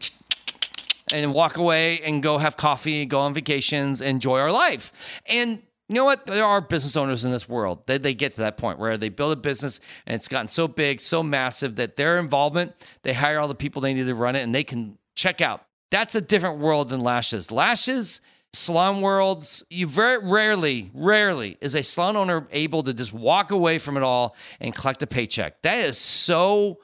and 1.13 1.34
walk 1.34 1.57
away 1.57 2.00
and 2.01 2.24
go 2.24 2.38
have 2.38 2.57
coffee, 2.57 3.05
go 3.05 3.19
on 3.19 3.34
vacations, 3.34 4.01
enjoy 4.01 4.39
our 4.39 4.51
life. 4.51 4.91
And 5.25 5.62
you 5.89 5.96
know 5.96 6.05
what? 6.05 6.25
There 6.25 6.46
are 6.46 6.62
business 6.62 6.96
owners 6.96 7.25
in 7.25 7.31
this 7.31 7.48
world 7.48 7.86
that 7.88 8.03
they 8.03 8.13
get 8.13 8.34
to 8.36 8.41
that 8.41 8.57
point 8.57 8.79
where 8.79 8.98
they 8.98 9.10
build 9.10 9.34
a 9.34 9.36
business 9.36 9.79
and 10.07 10.15
it's 10.15 10.27
gotten 10.27 10.48
so 10.48 10.67
big, 10.67 11.01
so 11.01 11.22
massive 11.22 11.75
that 11.75 11.98
their 11.98 12.19
involvement, 12.19 12.74
they 13.03 13.13
hire 13.13 13.39
all 13.39 13.48
the 13.48 13.53
people 13.55 13.81
they 13.81 13.93
need 13.93 14.07
to 14.07 14.15
run 14.15 14.36
it 14.36 14.41
and 14.41 14.55
they 14.55 14.63
can 14.63 14.98
check 15.13 15.41
out. 15.41 15.65
That's 15.93 16.15
a 16.15 16.21
different 16.21 16.57
world 16.57 16.89
than 16.89 17.01
lashes. 17.01 17.51
Lashes, 17.51 18.19
salon 18.51 19.01
worlds, 19.01 19.63
you 19.69 19.85
very 19.85 20.27
rarely, 20.27 20.89
rarely 20.91 21.55
is 21.62 21.75
a 21.75 21.83
salon 21.83 22.17
owner 22.17 22.47
able 22.51 22.81
to 22.81 22.95
just 22.95 23.13
walk 23.13 23.51
away 23.51 23.77
from 23.77 23.95
it 23.95 24.01
all 24.01 24.35
and 24.59 24.73
collect 24.73 25.03
a 25.03 25.07
paycheck. 25.07 25.62
That 25.62 25.77
is 25.77 26.00
so 26.00 26.79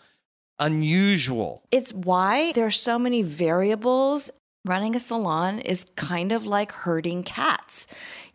unusual. 0.59 1.63
It's 1.71 1.91
why 1.91 2.51
there's 2.51 2.79
so 2.79 2.99
many 2.99 3.23
variables. 3.23 4.29
Running 4.65 4.95
a 4.95 4.99
salon 4.99 5.57
is 5.57 5.87
kind 5.95 6.31
of 6.31 6.45
like 6.45 6.71
herding 6.71 7.23
cats. 7.23 7.87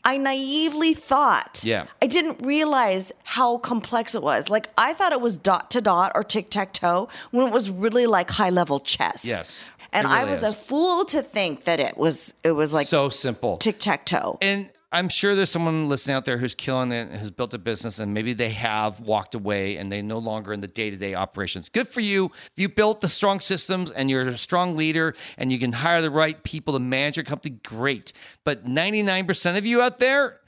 I 0.06 0.18
naively 0.18 0.92
thought. 0.92 1.62
Yeah. 1.64 1.86
I 2.02 2.06
didn't 2.06 2.44
realize 2.44 3.10
how 3.22 3.56
complex 3.58 4.14
it 4.14 4.22
was. 4.22 4.50
Like 4.50 4.68
I 4.76 4.92
thought 4.92 5.12
it 5.12 5.20
was 5.20 5.38
dot 5.38 5.70
to 5.70 5.80
dot 5.80 6.12
or 6.14 6.22
tic 6.22 6.50
tac 6.50 6.74
toe 6.74 7.08
when 7.30 7.46
it 7.46 7.52
was 7.52 7.70
really 7.70 8.06
like 8.06 8.30
high 8.30 8.50
level 8.50 8.80
chess. 8.80 9.24
Yes, 9.24 9.70
And 9.94 10.06
it 10.06 10.10
I 10.10 10.24
was 10.24 10.42
is. 10.42 10.52
a 10.52 10.54
fool 10.54 11.04
to 11.06 11.22
think 11.22 11.64
that 11.64 11.80
it 11.80 11.96
was 11.96 12.34
it 12.42 12.52
was 12.52 12.72
like 12.72 12.86
so 12.86 13.08
simple. 13.08 13.56
tic 13.58 13.78
tac 13.78 14.04
toe. 14.04 14.38
and 14.42 14.68
I'm 14.92 15.08
sure 15.08 15.34
there's 15.34 15.50
someone 15.50 15.88
listening 15.88 16.14
out 16.14 16.24
there 16.24 16.38
who's 16.38 16.54
killing 16.54 16.92
it 16.92 17.10
has 17.10 17.28
built 17.28 17.52
a 17.52 17.58
business 17.58 17.98
and 17.98 18.14
maybe 18.14 18.32
they 18.32 18.50
have 18.50 19.00
walked 19.00 19.34
away 19.34 19.76
and 19.76 19.90
they 19.90 20.00
no 20.02 20.18
longer 20.18 20.52
in 20.52 20.60
the 20.60 20.68
day-to-day 20.68 21.16
operations. 21.16 21.68
Good 21.68 21.88
for 21.88 22.00
you. 22.00 22.26
If 22.26 22.52
you 22.58 22.68
built 22.68 23.00
the 23.00 23.08
strong 23.08 23.40
systems 23.40 23.90
and 23.90 24.08
you're 24.08 24.22
a 24.22 24.38
strong 24.38 24.76
leader 24.76 25.16
and 25.36 25.50
you 25.50 25.58
can 25.58 25.72
hire 25.72 26.00
the 26.00 26.12
right 26.12 26.40
people 26.44 26.74
to 26.74 26.78
manage 26.78 27.16
your 27.16 27.24
company, 27.24 27.58
great. 27.64 28.12
But 28.44 28.66
99% 28.66 29.58
of 29.58 29.66
you 29.66 29.82
out 29.82 29.98
there, 29.98 30.38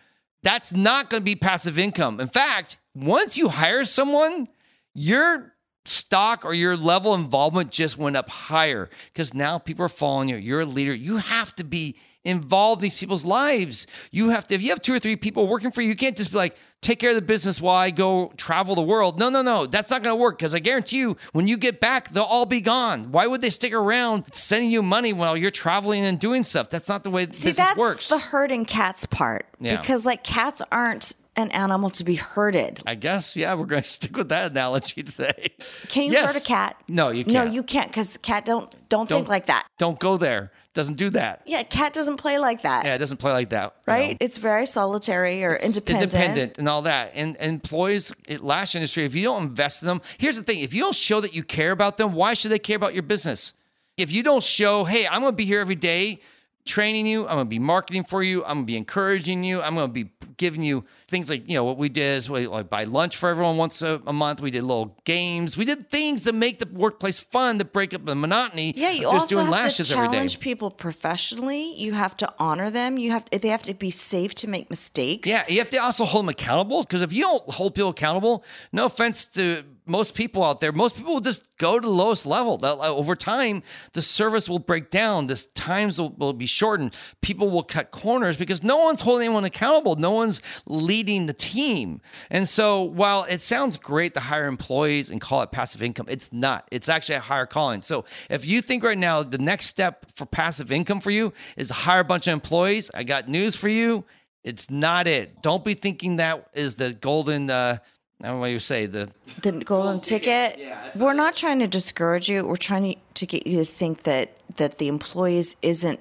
that's 0.45 0.71
not 0.71 1.11
going 1.11 1.23
to 1.23 1.25
be 1.25 1.35
passive 1.35 1.77
income. 1.77 2.21
In 2.21 2.29
fact, 2.29 2.79
once 2.95 3.37
you 3.37 3.49
hire 3.49 3.85
someone, 3.85 4.47
you're 4.95 5.56
stock 5.89 6.45
or 6.45 6.55
your 6.55 6.77
level 6.77 7.15
of 7.15 7.21
involvement 7.21 7.71
just 7.71 7.99
went 7.99 8.17
up 8.17 8.29
higher 8.29 8.91
because 9.13 9.35
now 9.35 9.59
people 9.59 9.85
are 9.85 9.89
following 9.89 10.29
you. 10.29 10.37
You're 10.37 10.61
a 10.61 10.67
leader. 10.67 10.95
You 10.95 11.17
have 11.19 11.55
to 11.57 11.65
be 11.65 11.97
involved 12.25 12.81
in 12.81 12.83
these 12.83 12.99
people's 12.99 13.25
lives. 13.25 13.87
You 14.11 14.31
have 14.31 14.47
to, 14.49 14.55
if 14.55 14.61
you 14.63 14.71
have 14.71 14.83
two 14.83 14.93
or 14.93 14.99
three 14.99 15.15
people 15.15 15.47
working 15.47 15.71
for 15.71 15.81
you, 15.81 15.89
you 15.89 15.97
can't 15.97 16.17
just 16.17 16.33
be 16.33 16.37
like, 16.37 16.57
take 16.81 16.99
care 16.99 17.11
of 17.11 17.17
the 17.17 17.23
business 17.23 17.61
while 17.61 17.77
I 17.77 17.91
go 17.93 18.33
travel 18.37 18.75
the 18.75 18.83
world. 18.83 19.19
No, 19.19 19.29
no, 19.29 19.43
no. 19.43 19.67
That's 19.67 19.91
not 19.91 20.03
going 20.03 20.13
to 20.13 20.21
work 20.21 20.37
because 20.39 20.53
I 20.53 20.59
guarantee 20.59 20.99
you, 20.99 21.17
when 21.33 21.47
you 21.47 21.57
get 21.57 21.81
back, 21.81 22.11
they'll 22.13 22.25
all 22.25 22.45
be 22.45 22.61
gone. 22.61 23.13
Why 23.13 23.29
would 23.29 23.41
they 23.41 23.51
stick 23.51 23.73
around 23.73 24.25
sending 24.35 24.71
you 24.71 24.83
money 24.83 25.13
while 25.13 25.37
you're 25.37 25.53
traveling 25.53 26.05
and 26.05 26.19
doing 26.19 26.43
stuff? 26.43 26.69
That's 26.69 26.89
not 26.89 27.05
the 27.05 27.11
way 27.11 27.23
See, 27.27 27.49
business 27.49 27.57
that's 27.59 27.79
works. 27.79 28.09
the 28.09 28.19
herding 28.19 28.65
cats 28.65 29.07
part. 29.07 29.47
Yeah. 29.61 29.81
Because 29.81 30.05
like 30.05 30.25
cats 30.25 30.61
aren't 30.73 31.15
an 31.37 31.51
animal 31.51 31.91
to 31.91 32.05
be 32.05 32.15
herded. 32.15 32.83
I 32.87 32.95
guess, 32.95 33.37
yeah, 33.37 33.55
we're 33.55 33.67
going 33.67 33.83
to 33.85 33.89
stick 33.89 34.17
with 34.17 34.29
that 34.31 34.51
analogy 34.53 35.03
today. 35.03 35.53
Can 35.89 36.05
you 36.05 36.13
Yes. 36.13 36.33
herd 36.33 36.37
a 36.43 36.45
cat? 36.45 36.81
No, 36.89 37.11
you 37.11 37.25
can't. 37.25 37.49
No, 37.49 37.53
you 37.53 37.63
can't 37.63 37.89
because 37.89 38.17
cat 38.23 38.45
don't 38.45 38.71
don't 38.89 39.07
think 39.09 39.21
Don't- 39.21 39.29
like 39.29 39.47
that. 39.47 39.67
Don't 39.79 39.99
go 39.99 40.17
there. 40.17 40.51
Doesn't 40.75 40.99
do 40.99 41.09
that. 41.11 41.41
Yeah, 41.47 41.63
cat 41.63 41.95
doesn't 41.95 42.19
play 42.19 42.37
like 42.39 42.61
that. 42.63 42.85
Yeah, 42.85 42.95
it 42.95 42.99
doesn't 42.99 43.17
play 43.17 43.33
like 43.33 43.49
that. 43.49 43.75
you 43.87 43.93
right? 43.95 44.11
know. 44.11 44.17
It's 44.21 44.37
very 44.37 44.67
solitary 44.67 45.43
or 45.43 45.57
independent. 45.57 46.13
independent 46.13 46.59
and 46.59 46.69
all 46.69 46.83
that. 46.83 47.13
And, 47.15 47.35
and 47.39 47.51
employees 47.55 48.13
at 48.29 48.45
Lash 48.45 48.75
Industry, 48.75 49.07
if 49.07 49.15
you 49.15 49.25
don't 49.25 49.43
invest 49.43 49.81
in 49.81 49.87
them, 49.89 50.03
here's 50.19 50.37
the 50.37 50.43
thing: 50.43 50.61
if 50.61 50.75
you 50.75 50.83
don't 50.83 50.95
show 50.95 51.23
that 51.23 51.33
you 51.35 51.43
care 51.43 51.71
about 51.73 51.97
them, 51.97 52.13
why 52.13 52.35
should 52.35 52.51
they 52.51 52.59
care 52.59 52.77
about 52.77 52.93
your 52.93 53.05
business? 53.05 53.55
If 53.97 54.13
you 54.13 54.23
don't 54.23 54.43
show, 54.43 54.85
hey, 54.85 55.07
I'm 55.07 55.23
going 55.23 55.33
to 55.33 55.37
be 55.37 55.47
here 55.47 55.61
every 55.61 55.77
day 55.77 56.21
training 56.67 57.07
you, 57.07 57.27
I'm 57.27 57.37
going 57.37 57.47
to 57.47 57.51
be 57.51 57.59
marketing 57.59 58.05
for 58.05 58.23
you, 58.23 58.45
I'm 58.45 58.57
going 58.57 58.67
to 58.67 58.73
be 58.73 58.77
encouraging 58.77 59.45
you, 59.45 59.63
I'm 59.63 59.75
going 59.75 59.89
to 59.89 59.93
be 59.93 60.11
giving 60.37 60.63
you 60.63 60.85
things 61.09 61.29
like, 61.29 61.49
you 61.49 61.55
know, 61.55 61.65
what 61.65 61.79
we 61.79 61.89
did 61.89 62.19
is 62.19 62.29
we 62.29 62.47
like 62.47 62.69
buy 62.69 62.85
lunch 62.85 63.17
for 63.17 63.29
everyone 63.29 63.57
once 63.57 63.83
a, 63.83 64.01
a 64.07 64.13
month. 64.13 64.41
We 64.41 64.51
did 64.51 64.63
little 64.63 64.97
games. 65.05 65.57
We 65.57 65.65
did 65.65 65.89
things 65.91 66.25
to 66.25 66.33
make 66.33 66.59
the 66.59 66.69
workplace 66.73 67.19
fun 67.19 67.59
to 67.59 67.65
break 67.65 67.95
up 67.95 68.05
the 68.05 68.15
monotony 68.15 68.75
Yeah, 68.77 68.91
you 68.91 69.03
just 69.03 69.15
also 69.15 69.27
doing 69.29 69.47
have 69.47 69.53
lashes 69.53 69.89
to 69.89 69.95
challenge 69.95 70.41
people 70.41 70.71
professionally. 70.71 71.75
You 71.75 71.93
have 71.93 72.17
to 72.19 72.33
honor 72.39 72.71
them. 72.71 72.99
You 72.99 73.13
have 73.13 73.25
they 73.31 73.49
have 73.49 73.63
to 73.63 73.75
be 73.75 73.91
safe 73.91 74.35
to 74.37 74.49
make 74.49 74.71
mistakes. 74.71 75.29
Yeah, 75.29 75.45
you 75.49 75.59
have 75.59 75.71
to 75.71 75.79
also 75.79 76.05
hold 76.05 76.25
them 76.25 76.31
accountable 76.31 76.83
because 76.83 77.03
if 77.03 77.13
you 77.13 77.23
don't 77.23 77.45
hold 77.51 77.75
people 77.75 77.91
accountable, 77.91 78.45
no 78.73 78.87
offense 78.87 79.25
to 79.27 79.65
most 79.87 80.15
people 80.15 80.43
out 80.43 80.61
there, 80.61 80.73
most 80.73 80.97
people 80.97 81.15
will 81.15 81.21
just 81.21 81.57
go 81.59 81.79
to 81.79 81.87
the 81.87 81.93
lowest 81.93 82.27
level. 82.27 82.59
Uh, 82.63 82.77
Over 82.93 83.15
time, 83.15 83.63
the 83.93 84.03
service 84.03 84.49
will 84.49 84.59
break 84.59 84.91
down. 84.91 85.27
This 85.27 85.47
times 85.47 86.01
will, 86.01 86.11
will 86.11 86.33
be 86.33 86.47
shortened. 86.57 86.95
People 87.21 87.51
will 87.51 87.63
cut 87.63 87.91
corners 87.91 88.37
because 88.37 88.63
no 88.63 88.79
one's 88.79 89.01
holding 89.01 89.27
anyone 89.27 89.45
accountable. 89.45 89.97
No 89.97 90.11
one's 90.11 90.41
leading 90.67 91.27
the 91.27 91.33
team. 91.33 92.01
And 92.31 92.49
so, 92.49 92.83
while 92.83 93.25
it 93.25 93.41
sounds 93.41 93.77
great 93.77 94.15
to 94.15 94.21
hire 94.21 94.47
employees 94.47 95.11
and 95.11 95.21
call 95.21 95.43
it 95.43 95.51
passive 95.53 95.83
income, 95.83 96.07
it's 96.09 96.33
not. 96.33 96.67
It's 96.71 96.89
actually 96.89 97.17
a 97.17 97.21
higher 97.21 97.47
calling. 97.47 97.83
So, 97.83 98.05
if 98.31 98.47
you 98.47 98.63
think 98.63 98.83
right 98.83 98.99
now 98.99 99.23
the 99.23 99.39
next 99.39 99.67
step 99.67 100.07
for 100.17 100.27
passive 100.27 100.73
income 100.73 101.01
for 101.01 101.11
you 101.11 101.33
is 101.57 101.69
to 101.69 101.75
hire 101.75 102.01
a 102.01 102.05
bunch 102.05 102.27
of 102.27 102.33
employees, 102.33 102.91
I 102.95 103.05
got 103.05 103.29
news 103.29 103.55
for 103.55 103.69
you. 103.69 104.05
It's 104.43 104.71
not 104.71 105.09
it. 105.09 105.43
Don't 105.43 105.65
be 105.65 105.75
thinking 105.75 106.17
that 106.17 106.49
is 106.55 106.77
the 106.77 106.95
golden. 106.95 107.51
Uh, 107.51 107.79
I 108.23 108.29
don't 108.29 108.37
know 108.37 108.41
what 108.41 108.47
you 108.47 108.61
say. 108.61 108.87
The 108.87 109.11
the 109.43 109.53
golden 109.53 110.01
ticket. 110.01 110.59
Yeah. 110.59 110.91
We're 110.97 111.13
not 111.13 111.37
trying 111.37 111.59
to 111.59 111.67
discourage 111.67 112.29
you. 112.29 112.47
We're 112.47 112.57
trying 112.57 112.95
to, 112.95 113.01
to 113.15 113.27
get 113.27 113.47
you 113.47 113.59
to 113.59 113.65
think 113.65 114.05
that 114.05 114.37
that 114.57 114.79
the 114.79 114.89
employees 114.89 115.57
isn't. 115.63 116.01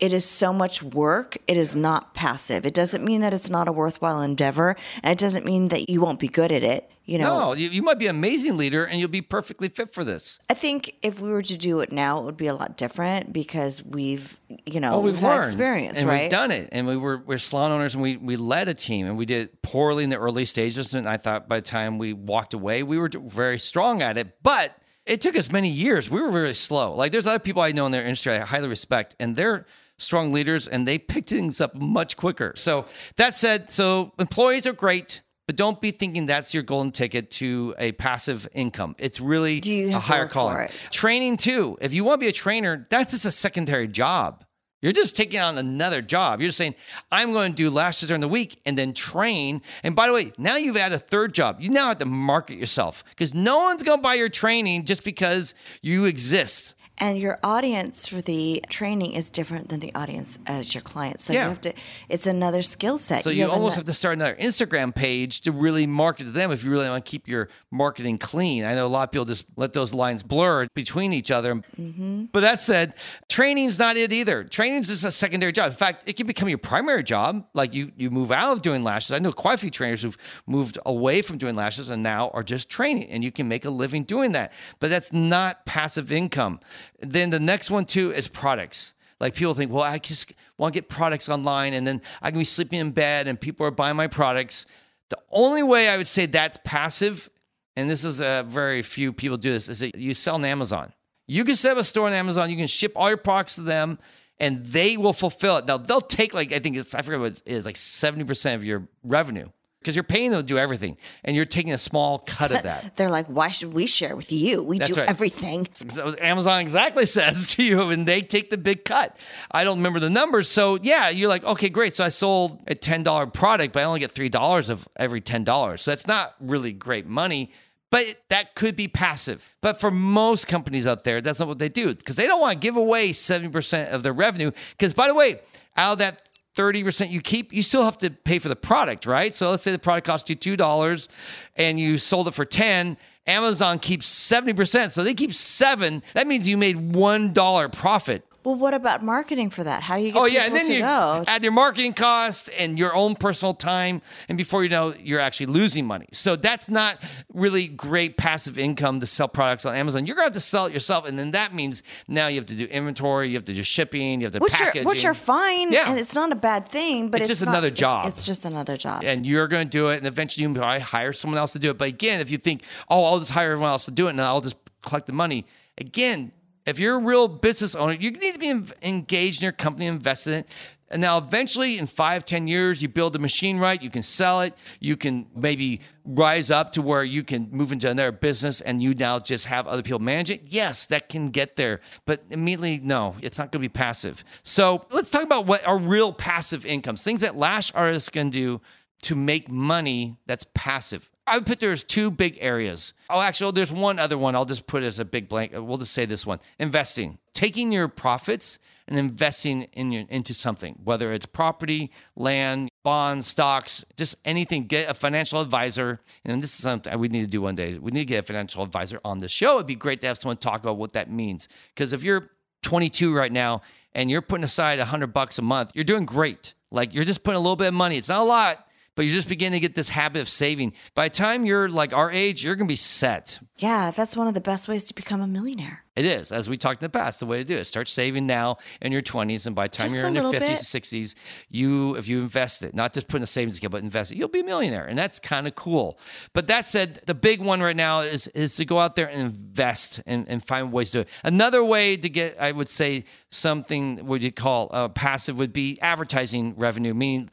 It 0.00 0.12
is 0.12 0.24
so 0.24 0.52
much 0.52 0.82
work. 0.82 1.38
It 1.46 1.56
is 1.56 1.76
not 1.76 2.14
passive. 2.14 2.66
It 2.66 2.74
doesn't 2.74 3.04
mean 3.04 3.20
that 3.20 3.32
it's 3.32 3.50
not 3.50 3.68
a 3.68 3.72
worthwhile 3.72 4.20
endeavor, 4.20 4.76
and 5.02 5.12
it 5.12 5.18
doesn't 5.18 5.44
mean 5.44 5.68
that 5.68 5.88
you 5.88 6.00
won't 6.00 6.18
be 6.18 6.28
good 6.28 6.50
at 6.50 6.64
it. 6.64 6.90
You 7.04 7.18
know, 7.18 7.38
no, 7.38 7.52
you, 7.54 7.68
you 7.68 7.82
might 7.82 7.98
be 7.98 8.06
an 8.06 8.14
amazing 8.14 8.56
leader 8.56 8.84
and 8.84 9.00
you'll 9.00 9.08
be 9.08 9.22
perfectly 9.22 9.68
fit 9.68 9.92
for 9.92 10.04
this. 10.04 10.38
I 10.48 10.54
think 10.54 10.94
if 11.02 11.18
we 11.18 11.30
were 11.30 11.42
to 11.42 11.58
do 11.58 11.80
it 11.80 11.90
now, 11.90 12.20
it 12.20 12.24
would 12.24 12.36
be 12.36 12.46
a 12.46 12.54
lot 12.54 12.76
different 12.76 13.32
because 13.32 13.82
we've, 13.82 14.38
you 14.66 14.78
know, 14.78 14.94
Oh, 14.94 15.00
we've, 15.00 15.14
we've, 15.14 15.20
had 15.20 15.28
learned 15.28 15.44
experience, 15.46 15.98
and 15.98 16.08
right? 16.08 16.22
we've 16.22 16.30
done 16.30 16.52
it, 16.52 16.68
and 16.70 16.86
we 16.86 16.96
were 16.96 17.18
we're 17.26 17.38
salon 17.38 17.72
owners, 17.72 17.94
and 17.94 18.02
we 18.04 18.16
we 18.18 18.36
led 18.36 18.68
a 18.68 18.74
team, 18.74 19.06
and 19.06 19.16
we 19.18 19.26
did 19.26 19.60
poorly 19.62 20.04
in 20.04 20.10
the 20.10 20.18
early 20.18 20.44
stages, 20.44 20.94
and 20.94 21.08
I 21.08 21.16
thought 21.16 21.48
by 21.48 21.56
the 21.56 21.66
time 21.66 21.98
we 21.98 22.12
walked 22.12 22.54
away, 22.54 22.84
we 22.84 22.98
were 22.98 23.10
very 23.12 23.58
strong 23.58 24.02
at 24.02 24.16
it, 24.16 24.36
but. 24.42 24.72
It 25.04 25.20
took 25.20 25.36
us 25.36 25.50
many 25.50 25.68
years. 25.68 26.08
We 26.08 26.22
were 26.22 26.30
very 26.30 26.54
slow. 26.54 26.94
Like 26.94 27.10
there's 27.10 27.26
other 27.26 27.40
people 27.40 27.60
I 27.60 27.72
know 27.72 27.86
in 27.86 27.90
their 27.90 28.04
industry 28.04 28.34
I 28.34 28.38
highly 28.38 28.68
respect, 28.68 29.16
and 29.18 29.34
they're 29.34 29.66
strong 30.02 30.32
leaders, 30.32 30.68
and 30.68 30.86
they 30.86 30.98
pick 30.98 31.26
things 31.26 31.60
up 31.60 31.74
much 31.74 32.16
quicker. 32.16 32.52
So 32.56 32.86
that 33.16 33.34
said, 33.34 33.70
so 33.70 34.12
employees 34.18 34.66
are 34.66 34.72
great, 34.72 35.22
but 35.46 35.56
don't 35.56 35.80
be 35.80 35.90
thinking 35.90 36.26
that's 36.26 36.54
your 36.54 36.62
golden 36.62 36.92
ticket 36.92 37.30
to 37.32 37.74
a 37.78 37.92
passive 37.92 38.46
income. 38.52 38.94
It's 38.98 39.20
really 39.20 39.60
a 39.92 39.98
higher 39.98 40.28
calling. 40.28 40.68
Training 40.90 41.36
too. 41.36 41.78
If 41.80 41.94
you 41.94 42.04
want 42.04 42.20
to 42.20 42.24
be 42.24 42.28
a 42.28 42.32
trainer, 42.32 42.86
that's 42.90 43.12
just 43.12 43.24
a 43.24 43.32
secondary 43.32 43.88
job. 43.88 44.44
You're 44.82 44.92
just 44.92 45.14
taking 45.14 45.38
on 45.38 45.58
another 45.58 46.02
job. 46.02 46.40
You're 46.40 46.48
just 46.48 46.58
saying, 46.58 46.74
I'm 47.12 47.32
going 47.32 47.52
to 47.52 47.56
do 47.56 47.70
lashes 47.70 48.08
during 48.08 48.20
the 48.20 48.26
week 48.28 48.60
and 48.66 48.76
then 48.76 48.92
train. 48.94 49.62
And 49.84 49.94
by 49.94 50.08
the 50.08 50.12
way, 50.12 50.32
now 50.38 50.56
you've 50.56 50.76
added 50.76 50.96
a 50.96 50.98
third 50.98 51.32
job. 51.32 51.60
You 51.60 51.70
now 51.70 51.86
have 51.86 51.98
to 51.98 52.04
market 52.04 52.58
yourself 52.58 53.04
because 53.10 53.32
no 53.32 53.60
one's 53.62 53.84
going 53.84 54.00
to 54.00 54.02
buy 54.02 54.14
your 54.14 54.28
training 54.28 54.84
just 54.84 55.04
because 55.04 55.54
you 55.82 56.06
exist. 56.06 56.74
And 56.98 57.18
your 57.18 57.38
audience 57.42 58.06
for 58.06 58.20
the 58.20 58.62
training 58.68 59.12
is 59.12 59.30
different 59.30 59.68
than 59.70 59.80
the 59.80 59.92
audience 59.94 60.38
as 60.46 60.74
your 60.74 60.82
client. 60.82 61.20
So 61.20 61.32
Yeah. 61.32 61.44
you 61.44 61.48
have 61.48 61.60
to. 61.62 61.72
It's 62.08 62.26
another 62.26 62.62
skill 62.62 62.98
set. 62.98 63.24
So 63.24 63.30
you, 63.30 63.48
almost 63.50 63.74
ano- 63.74 63.80
have 63.80 63.86
to 63.86 63.94
start 63.94 64.14
another 64.18 64.36
Instagram 64.40 64.94
page 64.94 65.40
to 65.42 65.52
really 65.52 65.86
market 65.86 66.24
to 66.24 66.30
them 66.30 66.52
if 66.52 66.62
you 66.62 66.70
really 66.70 66.88
want 66.88 67.04
to 67.04 67.10
keep 67.10 67.26
your 67.26 67.48
marketing 67.70 68.18
clean. 68.18 68.64
I 68.64 68.74
know 68.74 68.86
a 68.86 68.88
lot 68.88 69.04
of 69.08 69.12
people 69.12 69.24
just 69.24 69.46
let 69.56 69.72
those 69.72 69.92
lines 69.94 70.22
blur 70.22 70.68
between 70.74 71.12
each 71.12 71.30
other. 71.30 71.56
Mm-hmm. 71.80 72.26
But 72.32 72.40
that 72.40 72.60
said, 72.60 72.94
training's 73.28 73.78
not 73.78 73.96
it 73.96 74.12
either. 74.12 74.44
Training's 74.44 74.88
just 74.88 75.04
a 75.04 75.10
secondary 75.10 75.52
job. 75.52 75.70
In 75.72 75.76
fact, 75.76 76.04
it 76.06 76.16
can 76.16 76.26
become 76.26 76.48
your 76.48 76.58
primary 76.58 77.02
job. 77.02 77.44
Like 77.54 77.74
you, 77.74 77.90
you 77.96 78.10
move 78.10 78.30
out 78.30 78.52
of 78.52 78.62
doing 78.62 78.82
lashes. 78.84 79.12
I 79.12 79.18
know 79.18 79.32
quite 79.32 79.54
a 79.54 79.58
few 79.58 79.70
trainers 79.70 80.02
who've 80.02 80.16
moved 80.46 80.78
away 80.86 81.22
from 81.22 81.38
doing 81.38 81.56
lashes 81.56 81.90
and 81.90 82.02
now 82.02 82.28
are 82.34 82.42
just 82.42 82.68
training, 82.68 83.08
and 83.10 83.24
you 83.24 83.32
can 83.32 83.48
make 83.48 83.64
a 83.64 83.70
living 83.70 84.04
doing 84.04 84.32
that. 84.32 84.52
But 84.78 84.90
that's 84.90 85.12
not 85.12 85.64
passive 85.66 86.12
income. 86.12 86.60
Then 87.00 87.30
the 87.30 87.40
next 87.40 87.70
one 87.70 87.84
too 87.84 88.12
is 88.12 88.28
products. 88.28 88.94
Like 89.20 89.34
people 89.34 89.54
think, 89.54 89.70
well, 89.70 89.84
I 89.84 89.98
just 89.98 90.32
want 90.58 90.74
to 90.74 90.80
get 90.80 90.88
products 90.88 91.28
online 91.28 91.74
and 91.74 91.86
then 91.86 92.02
I 92.20 92.30
can 92.30 92.40
be 92.40 92.44
sleeping 92.44 92.80
in 92.80 92.90
bed 92.90 93.28
and 93.28 93.40
people 93.40 93.64
are 93.64 93.70
buying 93.70 93.96
my 93.96 94.08
products. 94.08 94.66
The 95.10 95.18
only 95.30 95.62
way 95.62 95.88
I 95.88 95.96
would 95.96 96.08
say 96.08 96.26
that's 96.26 96.58
passive, 96.64 97.30
and 97.76 97.88
this 97.88 98.04
is 98.04 98.20
a 98.20 98.44
very 98.48 98.82
few 98.82 99.12
people 99.12 99.36
do 99.36 99.52
this, 99.52 99.68
is 99.68 99.78
that 99.80 99.96
you 99.96 100.14
sell 100.14 100.34
on 100.34 100.44
Amazon. 100.44 100.92
You 101.28 101.44
can 101.44 101.54
set 101.54 101.72
up 101.72 101.78
a 101.78 101.84
store 101.84 102.08
on 102.08 102.14
Amazon, 102.14 102.50
you 102.50 102.56
can 102.56 102.66
ship 102.66 102.92
all 102.96 103.08
your 103.08 103.16
products 103.16 103.54
to 103.54 103.62
them, 103.62 103.98
and 104.40 104.66
they 104.66 104.96
will 104.96 105.12
fulfill 105.12 105.58
it. 105.58 105.66
Now 105.66 105.78
they'll 105.78 106.00
take 106.00 106.34
like 106.34 106.52
I 106.52 106.58
think 106.58 106.76
it's 106.76 106.94
I 106.94 107.02
forget 107.02 107.20
what 107.20 107.32
it 107.32 107.42
is, 107.46 107.64
like 107.64 107.76
70% 107.76 108.54
of 108.56 108.64
your 108.64 108.88
revenue. 109.04 109.48
Because 109.82 109.96
you're 109.96 110.04
paying 110.04 110.30
them 110.30 110.40
to 110.40 110.46
do 110.46 110.58
everything 110.58 110.96
and 111.24 111.34
you're 111.34 111.44
taking 111.44 111.72
a 111.72 111.78
small 111.78 112.20
cut 112.20 112.52
of 112.52 112.62
that. 112.62 112.96
They're 112.96 113.10
like, 113.10 113.26
why 113.26 113.48
should 113.48 113.74
we 113.74 113.86
share 113.86 114.14
with 114.14 114.30
you? 114.30 114.62
We 114.62 114.78
That's 114.78 114.92
do 114.92 115.00
right. 115.00 115.08
everything. 115.08 115.68
So 115.92 116.14
Amazon 116.20 116.60
exactly 116.60 117.04
says 117.18 117.48
to 117.54 117.62
you, 117.62 117.90
and 117.90 118.06
they 118.06 118.22
take 118.22 118.50
the 118.50 118.56
big 118.56 118.84
cut. 118.84 119.16
I 119.50 119.64
don't 119.64 119.78
remember 119.78 120.00
the 120.00 120.08
numbers. 120.08 120.48
So 120.48 120.78
yeah, 120.80 121.10
you're 121.10 121.28
like, 121.28 121.44
okay, 121.44 121.68
great. 121.68 121.92
So 121.92 122.04
I 122.04 122.08
sold 122.08 122.62
a 122.66 122.74
ten 122.74 123.02
dollar 123.02 123.26
product, 123.26 123.74
but 123.74 123.80
I 123.80 123.84
only 123.84 124.00
get 124.00 124.12
three 124.12 124.28
dollars 124.28 124.70
of 124.70 124.86
every 124.96 125.20
ten 125.20 125.44
dollars. 125.44 125.82
So 125.82 125.90
that's 125.90 126.06
not 126.06 126.34
really 126.40 126.72
great 126.72 127.06
money. 127.06 127.50
But 127.92 128.16
that 128.30 128.54
could 128.54 128.74
be 128.74 128.88
passive. 128.88 129.44
But 129.60 129.78
for 129.78 129.90
most 129.90 130.48
companies 130.48 130.86
out 130.86 131.04
there, 131.04 131.20
that's 131.20 131.40
not 131.40 131.46
what 131.48 131.58
they 131.58 131.68
do 131.68 131.94
because 131.94 132.16
they 132.16 132.26
don't 132.26 132.40
want 132.40 132.58
to 132.58 132.58
give 132.58 132.76
away 132.76 133.10
70% 133.10 133.90
of 133.90 134.02
their 134.02 134.14
revenue. 134.14 134.50
Because, 134.70 134.94
by 134.94 135.08
the 135.08 135.14
way, 135.14 135.40
out 135.76 135.92
of 135.92 135.98
that 135.98 136.26
30% 136.56 137.10
you 137.10 137.20
keep, 137.20 137.52
you 137.52 137.62
still 137.62 137.84
have 137.84 137.98
to 137.98 138.10
pay 138.10 138.38
for 138.38 138.48
the 138.48 138.56
product, 138.56 139.06
right? 139.06 139.34
So 139.34 139.50
let's 139.50 139.62
say 139.62 139.72
the 139.72 139.78
product 139.78 140.06
cost 140.06 140.28
you 140.28 140.36
$2 140.36 141.08
and 141.56 141.80
you 141.80 141.98
sold 141.98 142.28
it 142.28 142.34
for 142.34 142.44
10 142.44 142.96
Amazon 143.26 143.78
keeps 143.78 144.12
70%. 144.12 144.90
So 144.90 145.04
they 145.04 145.14
keep 145.14 145.34
seven. 145.34 146.02
That 146.14 146.26
means 146.26 146.48
you 146.48 146.56
made 146.56 146.92
$1 146.92 147.72
profit. 147.72 148.26
Well, 148.44 148.56
what 148.56 148.74
about 148.74 149.04
marketing 149.04 149.50
for 149.50 149.62
that? 149.64 149.82
How 149.82 149.96
do 149.96 150.02
you 150.02 150.12
get 150.12 150.18
Oh 150.20 150.26
yeah, 150.26 150.44
and 150.46 150.54
then 150.56 150.66
you 150.68 150.80
go? 150.80 151.24
add 151.26 151.42
your 151.42 151.52
marketing 151.52 151.92
cost 151.94 152.50
and 152.58 152.78
your 152.78 152.94
own 152.94 153.14
personal 153.14 153.54
time, 153.54 154.02
and 154.28 154.36
before 154.36 154.64
you 154.64 154.68
know, 154.70 154.94
you're 154.98 155.20
actually 155.20 155.46
losing 155.46 155.86
money. 155.86 156.06
So 156.12 156.34
that's 156.36 156.68
not 156.68 156.98
really 157.32 157.68
great 157.68 158.16
passive 158.16 158.58
income 158.58 158.98
to 159.00 159.06
sell 159.06 159.28
products 159.28 159.64
on 159.64 159.74
Amazon. 159.76 160.06
You're 160.06 160.16
gonna 160.16 160.26
have 160.26 160.32
to 160.32 160.40
sell 160.40 160.66
it 160.66 160.72
yourself, 160.72 161.06
and 161.06 161.18
then 161.18 161.30
that 161.32 161.54
means 161.54 161.82
now 162.08 162.26
you 162.26 162.36
have 162.36 162.46
to 162.46 162.54
do 162.56 162.64
inventory, 162.64 163.28
you 163.28 163.34
have 163.36 163.44
to 163.44 163.54
do 163.54 163.62
shipping, 163.62 164.20
you 164.20 164.26
have 164.26 164.32
to 164.32 164.40
which 164.40 164.52
packaging, 164.52 164.86
are 164.86 164.88
which 164.88 165.04
are 165.04 165.14
fine, 165.14 165.70
Yeah. 165.72 165.90
and 165.90 165.98
it's 166.00 166.14
not 166.14 166.32
a 166.32 166.36
bad 166.36 166.68
thing. 166.68 167.08
But 167.10 167.20
It's 167.20 167.30
it's, 167.30 167.40
just 167.40 167.46
not- 167.46 167.52
another 167.52 167.70
job. 167.70 168.06
It's 168.06 168.26
just 168.26 168.44
another 168.44 168.76
job. 168.76 169.02
and 169.04 169.24
you're 169.24 169.46
going 169.48 169.66
to 169.68 169.70
do 169.70 169.88
it, 169.90 169.98
and 169.98 170.06
eventually 170.06 170.42
you 170.46 170.52
probably 170.52 170.80
hire 170.80 171.12
someone 171.12 171.38
else 171.38 171.52
to 171.52 171.58
do 171.60 171.70
it. 171.70 171.78
But 171.78 171.88
again, 171.88 172.20
if 172.20 172.30
you 172.30 172.38
think, 172.38 172.62
oh, 172.88 173.04
I'll 173.04 173.18
just 173.20 173.30
hire 173.30 173.52
everyone 173.52 173.70
else 173.70 173.84
to 173.84 173.90
do 173.90 174.06
it, 174.08 174.10
and 174.10 174.20
I'll 174.20 174.40
just 174.40 174.56
collect 174.84 175.06
the 175.06 175.12
money, 175.12 175.46
again, 175.78 176.32
if 176.66 176.78
you're 176.78 176.96
a 176.96 177.02
real 177.02 177.28
business 177.28 177.74
owner, 177.74 177.92
you 177.92 178.10
need 178.10 178.34
to 178.34 178.38
be 178.38 178.74
engaged 178.82 179.40
in 179.40 179.44
your 179.44 179.52
company, 179.52 179.86
invested 179.86 180.32
in 180.32 180.38
it. 180.40 180.48
And 180.90 181.00
now 181.00 181.16
eventually 181.16 181.78
in 181.78 181.86
five, 181.86 182.22
ten 182.22 182.46
years, 182.46 182.82
you 182.82 182.88
build 182.88 183.14
the 183.14 183.18
machine 183.18 183.58
right, 183.58 183.80
you 183.80 183.88
can 183.88 184.02
sell 184.02 184.42
it, 184.42 184.54
you 184.78 184.96
can 184.96 185.26
maybe 185.34 185.80
rise 186.04 186.50
up 186.50 186.72
to 186.72 186.82
where 186.82 187.02
you 187.02 187.24
can 187.24 187.48
move 187.50 187.72
into 187.72 187.88
another 187.88 188.12
business 188.12 188.60
and 188.60 188.82
you 188.82 188.94
now 188.94 189.18
just 189.18 189.46
have 189.46 189.66
other 189.66 189.82
people 189.82 190.00
manage 190.00 190.30
it. 190.30 190.42
Yes, 190.46 190.86
that 190.86 191.08
can 191.08 191.30
get 191.30 191.56
there. 191.56 191.80
But 192.04 192.22
immediately, 192.28 192.78
no, 192.78 193.16
it's 193.22 193.38
not 193.38 193.50
gonna 193.50 193.60
be 193.60 193.70
passive. 193.70 194.22
So 194.42 194.84
let's 194.90 195.10
talk 195.10 195.22
about 195.22 195.46
what 195.46 195.66
are 195.66 195.78
real 195.78 196.12
passive 196.12 196.66
incomes, 196.66 197.02
things 197.02 197.22
that 197.22 197.36
lash 197.36 197.72
artists 197.74 198.10
can 198.10 198.28
do 198.28 198.60
to 199.02 199.14
make 199.14 199.48
money 199.50 200.18
that's 200.26 200.44
passive. 200.54 201.10
I 201.26 201.36
would 201.36 201.46
put 201.46 201.60
there's 201.60 201.84
two 201.84 202.10
big 202.10 202.38
areas. 202.40 202.94
Oh, 203.08 203.20
actually, 203.20 203.52
there's 203.52 203.70
one 203.70 203.98
other 203.98 204.18
one. 204.18 204.34
I'll 204.34 204.44
just 204.44 204.66
put 204.66 204.82
it 204.82 204.86
as 204.86 204.98
a 204.98 205.04
big 205.04 205.28
blank. 205.28 205.52
We'll 205.54 205.78
just 205.78 205.94
say 205.94 206.04
this 206.04 206.26
one: 206.26 206.40
investing, 206.58 207.18
taking 207.32 207.70
your 207.70 207.86
profits 207.88 208.58
and 208.88 208.98
investing 208.98 209.62
in 209.74 209.92
your, 209.92 210.04
into 210.08 210.34
something, 210.34 210.76
whether 210.82 211.12
it's 211.12 211.24
property, 211.24 211.92
land, 212.16 212.68
bonds, 212.82 213.26
stocks, 213.26 213.84
just 213.96 214.16
anything. 214.24 214.66
Get 214.66 214.90
a 214.90 214.94
financial 214.94 215.40
advisor, 215.40 216.00
and 216.24 216.42
this 216.42 216.50
is 216.50 216.62
something 216.62 216.98
we 216.98 217.08
need 217.08 217.20
to 217.20 217.26
do 217.28 217.40
one 217.40 217.54
day. 217.54 217.78
We 217.78 217.92
need 217.92 218.00
to 218.00 218.06
get 218.06 218.24
a 218.24 218.26
financial 218.26 218.64
advisor 218.64 219.00
on 219.04 219.18
the 219.18 219.28
show. 219.28 219.54
It'd 219.54 219.66
be 219.68 219.76
great 219.76 220.00
to 220.00 220.08
have 220.08 220.18
someone 220.18 220.38
talk 220.38 220.60
about 220.60 220.76
what 220.76 220.92
that 220.94 221.10
means. 221.10 221.48
Because 221.74 221.92
if 221.92 222.02
you're 222.02 222.30
22 222.62 223.14
right 223.14 223.32
now 223.32 223.62
and 223.94 224.10
you're 224.10 224.22
putting 224.22 224.44
aside 224.44 224.78
100 224.78 225.08
bucks 225.08 225.38
a 225.38 225.42
month, 225.42 225.70
you're 225.74 225.84
doing 225.84 226.04
great. 226.04 226.54
Like 226.72 226.94
you're 226.94 227.04
just 227.04 227.22
putting 227.22 227.36
a 227.36 227.40
little 227.40 227.56
bit 227.56 227.68
of 227.68 227.74
money. 227.74 227.96
It's 227.96 228.08
not 228.08 228.20
a 228.20 228.24
lot, 228.24 228.66
but 228.94 229.04
you're 229.04 229.14
just 229.14 229.28
beginning 229.28 229.60
to 229.60 229.66
get 229.66 229.74
this 229.74 229.88
habit 229.88 230.20
of 230.22 230.28
saving. 230.28 230.74
By 230.94 231.08
the 231.08 231.14
time 231.14 231.44
you're 231.44 231.68
like 231.68 231.92
our 231.92 232.10
age, 232.10 232.44
you're 232.44 232.56
going 232.56 232.66
to 232.66 232.72
be 232.72 232.76
set. 232.76 233.38
Yeah, 233.56 233.90
that's 233.90 234.16
one 234.16 234.26
of 234.26 234.34
the 234.34 234.40
best 234.40 234.68
ways 234.68 234.84
to 234.84 234.94
become 234.94 235.20
a 235.20 235.26
millionaire. 235.26 235.84
It 235.94 236.06
is, 236.06 236.32
as 236.32 236.48
we 236.48 236.56
talked 236.56 236.82
in 236.82 236.86
the 236.86 236.98
past, 236.98 237.20
the 237.20 237.26
way 237.26 237.38
to 237.38 237.44
do 237.44 237.56
it. 237.56 237.66
Start 237.66 237.86
saving 237.86 238.26
now 238.26 238.56
in 238.80 238.92
your 238.92 239.02
20s, 239.02 239.46
and 239.46 239.54
by 239.54 239.66
the 239.66 239.76
time 239.76 239.88
Just 239.88 239.96
you're 239.96 240.06
in 240.06 240.14
your 240.14 240.24
50s 240.24 240.32
bit. 240.32 240.42
and 240.42 240.58
60s, 240.58 241.14
you, 241.50 241.96
if 241.96 242.08
you 242.08 242.20
invest 242.20 242.62
it, 242.62 242.74
not 242.74 242.94
just 242.94 243.08
put 243.08 243.18
in 243.18 243.22
a 243.22 243.26
savings 243.26 243.58
account, 243.58 243.72
but 243.72 243.82
invest 243.82 244.10
it, 244.10 244.16
you'll 244.16 244.28
be 244.28 244.40
a 244.40 244.44
millionaire, 244.44 244.86
and 244.86 244.98
that's 244.98 245.18
kind 245.18 245.46
of 245.46 245.54
cool. 245.54 245.98
But 246.32 246.46
that 246.46 246.64
said, 246.64 247.02
the 247.06 247.14
big 247.14 247.42
one 247.42 247.60
right 247.60 247.76
now 247.76 248.00
is 248.00 248.26
is 248.28 248.56
to 248.56 248.64
go 248.64 248.78
out 248.78 248.96
there 248.96 249.08
and 249.08 249.20
invest 249.20 250.02
and, 250.06 250.26
and 250.28 250.42
find 250.42 250.72
ways 250.72 250.90
to 250.92 250.98
do 250.98 251.00
it. 251.02 251.08
Another 251.24 251.62
way 251.62 251.96
to 251.98 252.08
get, 252.08 252.40
I 252.40 252.52
would 252.52 252.70
say, 252.70 253.04
something 253.30 254.06
what 254.06 254.22
you 254.22 254.32
call 254.32 254.70
uh, 254.72 254.88
passive 254.88 255.36
would 255.38 255.52
be 255.52 255.78
advertising 255.80 256.54
revenue, 256.56 256.94
meaning 256.94 257.30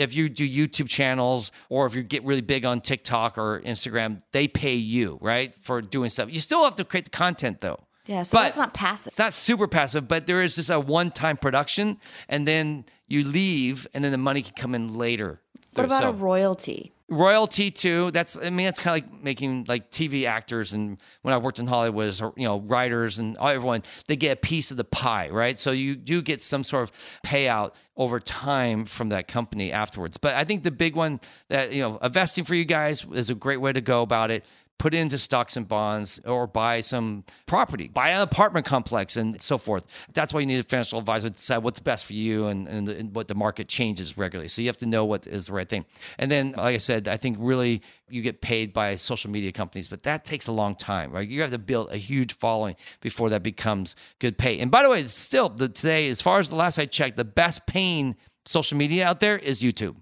if 0.00 0.14
you 0.14 0.28
do 0.28 0.48
YouTube 0.48 0.88
channels 0.88 1.52
or 1.68 1.86
if 1.86 1.94
you 1.94 2.02
get 2.02 2.24
really 2.24 2.40
big 2.40 2.64
on 2.64 2.80
TikTok 2.80 3.36
or 3.36 3.60
Instagram, 3.60 4.18
they 4.32 4.48
pay 4.48 4.74
you, 4.74 5.18
right, 5.20 5.54
for 5.60 5.82
doing 5.82 6.08
stuff. 6.10 6.32
You 6.32 6.40
still 6.40 6.64
have 6.64 6.74
to 6.76 6.84
create 6.84 7.04
the 7.04 7.10
content 7.10 7.60
though. 7.60 7.80
Yeah, 8.06 8.22
so 8.22 8.38
But- 8.38 8.44
that's 8.44 8.56
not 8.56 8.74
passive. 8.74 9.08
It's 9.08 9.18
not 9.18 9.34
super 9.34 9.68
passive, 9.68 10.08
but 10.08 10.26
there 10.26 10.42
is 10.42 10.56
just 10.56 10.70
a 10.70 10.80
one 10.80 11.10
time 11.10 11.36
production 11.36 11.98
and 12.28 12.48
then 12.48 12.84
you 13.08 13.24
leave 13.24 13.86
and 13.94 14.02
then 14.02 14.10
the 14.10 14.18
money 14.18 14.42
can 14.42 14.54
come 14.54 14.74
in 14.74 14.94
later. 14.94 15.40
What 15.74 15.84
about 15.84 16.02
So- 16.02 16.08
a 16.08 16.12
royalty? 16.12 16.92
Royalty 17.10 17.70
too. 17.70 18.10
That's 18.12 18.36
i 18.36 18.50
mean 18.50 18.68
it's 18.68 18.78
kind 18.78 19.02
of 19.02 19.10
like 19.10 19.22
making 19.22 19.64
like 19.68 19.90
tv 19.90 20.26
actors 20.26 20.72
and 20.72 20.96
when 21.22 21.34
i 21.34 21.36
worked 21.36 21.58
in 21.58 21.66
hollywood 21.66 22.08
as 22.08 22.20
you 22.20 22.44
know 22.44 22.60
writers 22.60 23.18
and 23.18 23.36
everyone 23.38 23.82
they 24.06 24.16
get 24.16 24.32
a 24.38 24.40
piece 24.40 24.70
of 24.70 24.76
the 24.76 24.84
pie 24.84 25.28
right? 25.28 25.58
So 25.58 25.72
you 25.72 25.96
do 25.96 26.22
get 26.22 26.40
some 26.40 26.62
sort 26.62 26.84
of 26.84 26.92
payout 27.24 27.74
over 27.96 28.20
time 28.20 28.84
from 28.84 29.08
that 29.10 29.28
company 29.28 29.72
afterwards. 29.72 30.16
But 30.16 30.36
i 30.36 30.44
think 30.44 30.62
the 30.62 30.70
big 30.70 30.94
one 30.96 31.20
that 31.48 31.72
you 31.72 31.82
know 31.82 31.98
investing 31.98 32.44
for 32.44 32.54
you 32.54 32.64
guys 32.64 33.04
is 33.12 33.28
a 33.28 33.34
great 33.34 33.60
way 33.60 33.72
to 33.72 33.80
go 33.80 34.02
about 34.02 34.30
it 34.30 34.44
put 34.80 34.94
into 34.94 35.18
stocks 35.18 35.58
and 35.58 35.68
bonds 35.68 36.20
or 36.24 36.46
buy 36.46 36.80
some 36.80 37.22
property, 37.44 37.86
buy 37.86 38.08
an 38.08 38.22
apartment 38.22 38.64
complex 38.64 39.16
and 39.16 39.40
so 39.40 39.58
forth. 39.58 39.84
That's 40.14 40.32
why 40.32 40.40
you 40.40 40.46
need 40.46 40.58
a 40.58 40.62
financial 40.62 40.98
advisor 40.98 41.28
to 41.28 41.36
decide 41.36 41.58
what's 41.58 41.80
best 41.80 42.06
for 42.06 42.14
you 42.14 42.46
and, 42.46 42.66
and, 42.66 42.88
and 42.88 43.14
what 43.14 43.28
the 43.28 43.34
market 43.34 43.68
changes 43.68 44.16
regularly. 44.16 44.48
So 44.48 44.62
you 44.62 44.68
have 44.68 44.78
to 44.78 44.86
know 44.86 45.04
what 45.04 45.26
is 45.26 45.48
the 45.48 45.52
right 45.52 45.68
thing. 45.68 45.84
And 46.18 46.30
then, 46.30 46.52
like 46.52 46.74
I 46.74 46.78
said, 46.78 47.08
I 47.08 47.18
think 47.18 47.36
really 47.38 47.82
you 48.08 48.22
get 48.22 48.40
paid 48.40 48.72
by 48.72 48.96
social 48.96 49.30
media 49.30 49.52
companies, 49.52 49.86
but 49.86 50.02
that 50.04 50.24
takes 50.24 50.46
a 50.46 50.52
long 50.52 50.74
time, 50.74 51.12
right? 51.12 51.28
You 51.28 51.42
have 51.42 51.50
to 51.50 51.58
build 51.58 51.90
a 51.92 51.98
huge 51.98 52.38
following 52.38 52.74
before 53.02 53.28
that 53.28 53.42
becomes 53.42 53.96
good 54.18 54.38
pay. 54.38 54.60
And 54.60 54.70
by 54.70 54.82
the 54.82 54.88
way, 54.88 55.06
still 55.08 55.50
the, 55.50 55.68
today, 55.68 56.08
as 56.08 56.22
far 56.22 56.40
as 56.40 56.48
the 56.48 56.56
last 56.56 56.78
I 56.78 56.86
checked, 56.86 57.18
the 57.18 57.24
best 57.24 57.66
paying 57.66 58.16
social 58.46 58.78
media 58.78 59.06
out 59.06 59.20
there 59.20 59.36
is 59.36 59.62
YouTube. 59.62 59.96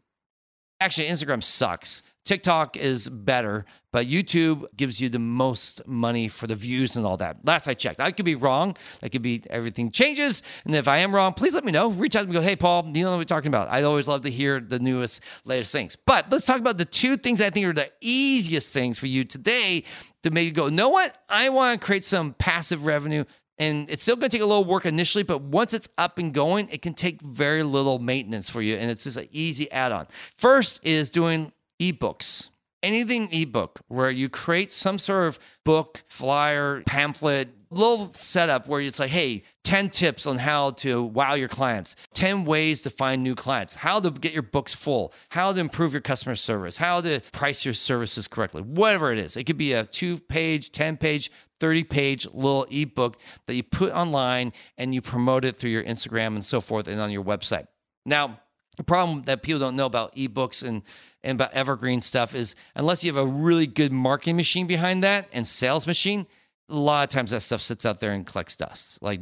Actually, 0.81 1.09
Instagram 1.09 1.43
sucks. 1.43 2.05
TikTok 2.29 2.77
is 2.77 3.09
better, 3.09 3.65
but 3.91 4.07
YouTube 4.07 4.67
gives 4.77 5.01
you 5.01 5.09
the 5.09 5.19
most 5.19 5.81
money 5.87 6.29
for 6.29 6.47
the 6.47 6.55
views 6.55 6.97
and 6.97 7.07
all 7.07 7.17
that. 7.17 7.39
Last 7.43 7.67
I 7.67 7.73
checked, 7.73 8.01
I 8.01 8.13
could 8.13 8.27
be 8.27 8.35
wrong. 8.35 8.77
That 9.01 9.13
could 9.13 9.23
be 9.23 9.45
everything 9.49 9.91
changes. 9.91 10.43
And 10.67 10.77
if 10.77 10.89
I 10.89 10.99
am 10.99 11.15
wrong, 11.15 11.33
please 11.33 11.55
let 11.55 11.65
me 11.65 11.73
know. 11.73 11.89
Reach 11.89 12.17
out 12.17 12.29
me. 12.29 12.35
Go, 12.35 12.43
hey, 12.43 12.55
Paul, 12.55 12.91
you 12.93 13.03
know 13.03 13.13
what 13.13 13.17
we're 13.17 13.25
talking 13.25 13.49
about? 13.49 13.69
I 13.71 13.83
always 13.85 14.07
love 14.07 14.21
to 14.25 14.31
hear 14.31 14.61
the 14.61 14.79
newest, 14.79 15.23
latest 15.47 15.73
things. 15.73 15.97
But 15.97 16.31
let's 16.31 16.45
talk 16.45 16.61
about 16.61 16.77
the 16.77 16.85
two 16.85 17.17
things 17.17 17.41
I 17.41 17.49
think 17.49 17.65
are 17.65 17.73
the 17.73 17.91
easiest 18.03 18.75
things 18.75 18.99
for 18.99 19.07
you 19.07 19.25
today 19.25 19.85
to 20.23 20.31
maybe 20.31 20.51
go, 20.51 20.69
know 20.69 20.91
what? 20.91 21.17
I 21.31 21.49
want 21.49 21.81
to 21.81 21.87
create 21.87 22.05
some 22.05 22.35
passive 22.35 22.85
revenue. 22.85 23.25
And 23.57 23.89
it's 23.89 24.03
still 24.03 24.17
going 24.17 24.29
to 24.29 24.37
take 24.37 24.43
a 24.43 24.47
little 24.47 24.67
work 24.67 24.85
initially, 24.85 25.25
but 25.25 25.41
once 25.41 25.73
it's 25.73 25.89
up 25.97 26.19
and 26.19 26.35
going, 26.35 26.69
it 26.69 26.83
can 26.83 26.93
take 26.93 27.23
very 27.23 27.63
little 27.63 27.99
maintenance 27.99 28.51
for 28.51 28.61
you. 28.61 28.77
And 28.77 28.91
it's 28.91 29.05
just 29.05 29.17
an 29.17 29.29
easy 29.33 29.71
add 29.73 29.93
on. 29.93 30.07
First 30.37 30.81
is 30.85 31.09
doing 31.09 31.53
ebooks. 31.81 32.51
Anything 32.83 33.33
ebook 33.33 33.81
where 33.89 34.11
you 34.11 34.29
create 34.29 34.71
some 34.71 34.99
sort 34.99 35.27
of 35.27 35.39
book, 35.65 36.05
flyer, 36.09 36.83
pamphlet, 36.87 37.49
little 37.71 38.13
setup 38.15 38.69
where 38.69 38.81
it's 38.81 38.99
like, 38.99 39.11
hey, 39.11 39.43
10 39.65 39.91
tips 39.91 40.27
on 40.27 40.39
how 40.39 40.71
to 40.71 41.03
wow 41.03 41.35
your 41.35 41.49
clients, 41.49 41.97
10 42.15 42.45
ways 42.45 42.83
to 42.83 42.91
find 42.91 43.23
new 43.23 43.35
clients, 43.35 43.75
how 43.75 44.01
to 44.01 44.11
get 44.11 44.33
your 44.33 44.43
books 44.43 44.75
full, 44.75 45.13
how 45.29 45.53
to 45.53 45.61
improve 45.61 45.93
your 45.93 46.01
customer 46.01 46.37
service, 46.37 46.77
how 46.77 47.01
to 47.01 47.21
price 47.33 47.65
your 47.65 47.75
services 47.75 48.29
correctly, 48.29 48.63
whatever 48.63 49.13
it 49.13 49.19
is. 49.19 49.37
It 49.37 49.45
could 49.45 49.59
be 49.59 49.73
a 49.73 49.85
two 49.85 50.19
page, 50.19 50.73
10 50.73 50.97
page, 50.97 51.31
30 51.61 51.85
page 51.85 52.27
little 52.33 52.67
ebook 52.71 53.19
that 53.47 53.55
you 53.55 53.63
put 53.63 53.93
online 53.93 54.53
and 54.79 54.95
you 54.95 55.03
promote 55.03 55.45
it 55.45 55.57
through 55.57 55.71
your 55.71 55.85
Instagram 55.85 56.29
and 56.29 56.45
so 56.45 56.61
forth 56.61 56.89
and 56.89 57.01
on 57.01 57.11
your 57.11 57.25
website. 57.25 57.67
Now, 58.07 58.41
the 58.79 58.85
problem 58.85 59.23
that 59.25 59.43
people 59.43 59.59
don't 59.59 59.77
know 59.77 59.87
about 59.87 60.17
ebooks 60.17 60.67
and, 60.67 60.83
and 61.23 61.37
about 61.37 61.53
evergreen 61.53 62.01
stuff 62.01 62.35
is 62.35 62.55
unless 62.77 63.05
you 63.05 63.13
have 63.13 63.23
a 63.23 63.31
really 63.31 63.67
good 63.67 63.93
marketing 63.93 64.37
machine 64.37 64.67
behind 64.67 65.03
that 65.03 65.29
and 65.33 65.47
sales 65.47 65.87
machine, 65.87 66.27
a 66.71 66.75
lot 66.75 67.03
of 67.03 67.11
times 67.11 67.33
that 67.33 67.41
stuff 67.41 67.61
sits 67.61 67.85
out 67.85 68.01
there 68.01 68.13
and 68.13 68.25
collects 68.27 68.57
dust. 68.57 69.03
Like 69.03 69.21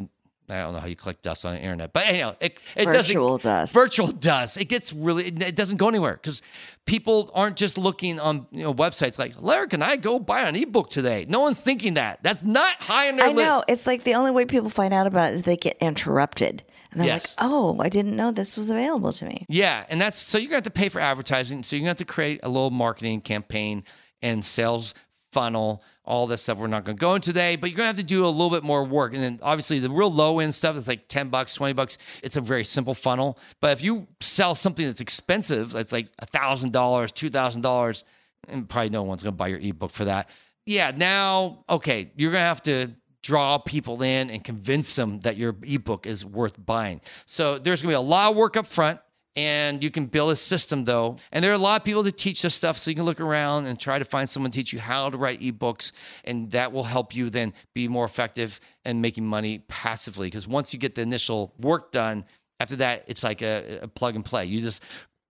I 0.49 0.59
don't 0.61 0.75
know 0.75 0.79
how 0.79 0.87
you 0.87 0.95
collect 0.95 1.23
dust 1.23 1.45
on 1.45 1.55
the 1.55 1.61
internet, 1.61 1.93
but 1.93 2.07
anyhow, 2.07 2.37
it, 2.41 2.61
it 2.77 2.85
Virtual 2.85 3.39
doesn't, 3.39 3.51
dust. 3.51 3.73
Virtual 3.73 4.13
dust. 4.13 4.59
It 4.59 4.67
gets 4.67 4.93
really. 4.93 5.27
It, 5.27 5.43
it 5.43 5.57
doesn't 5.57 5.77
go 5.77 5.89
anywhere 5.89 6.21
because 6.23 6.41
people 6.85 7.31
aren't 7.35 7.57
just 7.57 7.77
looking 7.77 8.21
on 8.21 8.47
you 8.53 8.63
know 8.63 8.73
websites 8.73 9.19
like, 9.19 9.33
Larry, 9.41 9.69
can 9.69 9.83
I 9.83 9.97
go 9.97 10.19
buy 10.19 10.43
an 10.43 10.55
ebook 10.55 10.91
today? 10.91 11.27
No 11.29 11.41
one's 11.41 11.61
thinking 11.61 11.95
that. 11.95 12.21
That's 12.23 12.43
not 12.43 12.75
high 12.77 13.09
on 13.09 13.17
their 13.17 13.27
I 13.27 13.33
list. 13.33 13.49
know. 13.49 13.65
It's 13.67 13.87
like 13.87 14.05
the 14.05 14.15
only 14.15 14.31
way 14.31 14.45
people 14.45 14.71
find 14.71 14.95
out 14.95 15.07
about 15.07 15.33
it 15.33 15.35
is 15.35 15.43
they 15.43 15.57
get 15.57 15.79
interrupted. 15.81 16.63
And 16.93 17.01
they're 17.01 17.09
Yes. 17.09 17.35
like, 17.39 17.49
oh, 17.51 17.77
I 17.81 17.89
didn't 17.89 18.17
know 18.17 18.31
this 18.31 18.57
was 18.57 18.71
available 18.71 19.13
to 19.13 19.25
me. 19.25 19.45
Yeah, 19.49 19.85
and 19.89 20.01
that's 20.01 20.19
so 20.21 20.39
you're 20.39 20.49
gonna 20.49 20.57
have 20.59 20.65
to 20.65 20.71
pay 20.71 20.89
for 20.89 21.01
advertising. 21.01 21.63
So 21.63 21.77
you're 21.77 21.83
gonna 21.83 21.91
have 21.91 21.97
to 21.99 22.05
create 22.05 22.41
a 22.43 22.49
little 22.49 22.71
marketing 22.71 23.21
campaign 23.21 23.85
and 24.23 24.45
sales 24.45 24.95
funnel, 25.33 25.83
all 26.05 26.27
this 26.27 26.43
stuff 26.43 26.57
we're 26.57 26.67
not 26.67 26.85
gonna 26.85 26.97
go 26.97 27.15
into 27.15 27.31
today, 27.31 27.57
but 27.57 27.69
you're 27.69 27.77
gonna 27.77 27.89
have 27.89 27.97
to 27.97 28.03
do 28.03 28.25
a 28.25 28.29
little 28.29 28.49
bit 28.51 28.63
more 28.63 28.85
work. 28.85 29.13
And 29.13 29.23
then 29.23 29.39
obviously 29.43 29.79
the 29.81 29.91
real 29.91 30.11
low 30.11 30.39
end 30.39 30.55
stuff 30.55 30.77
is 30.77 30.89
like 30.89 31.09
10 31.09 31.29
bucks, 31.29 31.53
20 31.53 31.75
bucks. 31.75 31.99
It's 32.23 32.37
a 32.37 32.41
very 32.41 32.65
simple 32.65 32.95
funnel. 32.95 33.39
But 33.61 33.73
if 33.73 33.83
you 33.83 34.07
sell 34.21 34.55
something 34.55 34.87
that's 34.87 35.01
expensive, 35.03 35.73
that's 35.73 35.93
like 35.93 36.09
a 36.21 36.27
thousand 36.27 36.73
dollars, 36.73 37.13
two 37.13 37.29
thousand 37.29 37.61
dollars, 37.63 38.05
and 38.49 38.69
probably 38.69 38.91
no 38.91 39.03
one's 39.03 39.23
gonna 39.23 39.33
buy 39.37 39.49
your 39.49 39.59
ebook 39.61 39.91
for 39.91 40.07
that. 40.07 40.31
Yeah, 40.65 40.93
now 40.97 41.65
okay, 41.69 42.11
you're 42.17 42.33
gonna 42.33 42.45
have 42.45 42.63
to 42.63 42.93
draw 43.23 43.59
people 43.59 44.03
in 44.03 44.31
and 44.31 44.45
convince 44.45 44.95
them 44.97 45.21
that 45.21 45.37
your 45.37 45.57
ebook 45.63 46.07
is 46.07 46.25
worth 46.25 46.65
buying. 46.65 47.01
So 47.27 47.59
there's 47.59 47.83
going 47.83 47.93
to 47.93 47.99
be 47.99 48.05
a 48.05 48.09
lot 48.09 48.31
of 48.31 48.37
work 48.37 48.57
up 48.57 48.67
front 48.67 49.01
and 49.37 49.83
you 49.85 49.91
can 49.91 50.07
build 50.07 50.33
a 50.33 50.37
system 50.37 50.85
though. 50.85 51.17
And 51.31 51.45
there 51.45 51.51
are 51.51 51.55
a 51.55 51.59
lot 51.59 51.81
of 51.81 51.85
people 51.85 52.05
to 52.05 52.13
teach 52.13 52.43
this 52.43 52.55
stuff 52.55 52.79
so 52.79 52.91
you 52.91 52.95
can 52.95 53.05
look 53.05 53.21
around 53.21 53.67
and 53.67 53.79
try 53.79 53.99
to 53.99 54.05
find 54.05 54.29
someone 54.29 54.51
to 54.51 54.59
teach 54.59 54.73
you 54.73 54.79
how 54.79 55.11
to 55.11 55.19
write 55.19 55.41
ebooks 55.41 55.93
and 56.25 56.51
that 56.53 56.73
will 56.73 56.85
help 56.85 57.15
you 57.15 57.31
then 57.31 57.53
be 57.75 57.87
more 57.87 58.05
effective 58.05 58.59
and 58.85 59.03
making 59.03 59.27
money 59.27 59.65
passively 59.69 60.29
because 60.29 60.49
once 60.49 60.73
you 60.73 60.79
get 60.79 60.95
the 60.95 61.03
initial 61.03 61.53
work 61.61 61.93
done, 61.93 62.25
after 62.61 62.77
that 62.77 63.05
it's 63.07 63.23
like 63.23 63.43
a, 63.43 63.81
a 63.83 63.89
plug 63.89 64.15
and 64.15 64.25
play. 64.25 64.47
You 64.47 64.63
just 64.63 64.83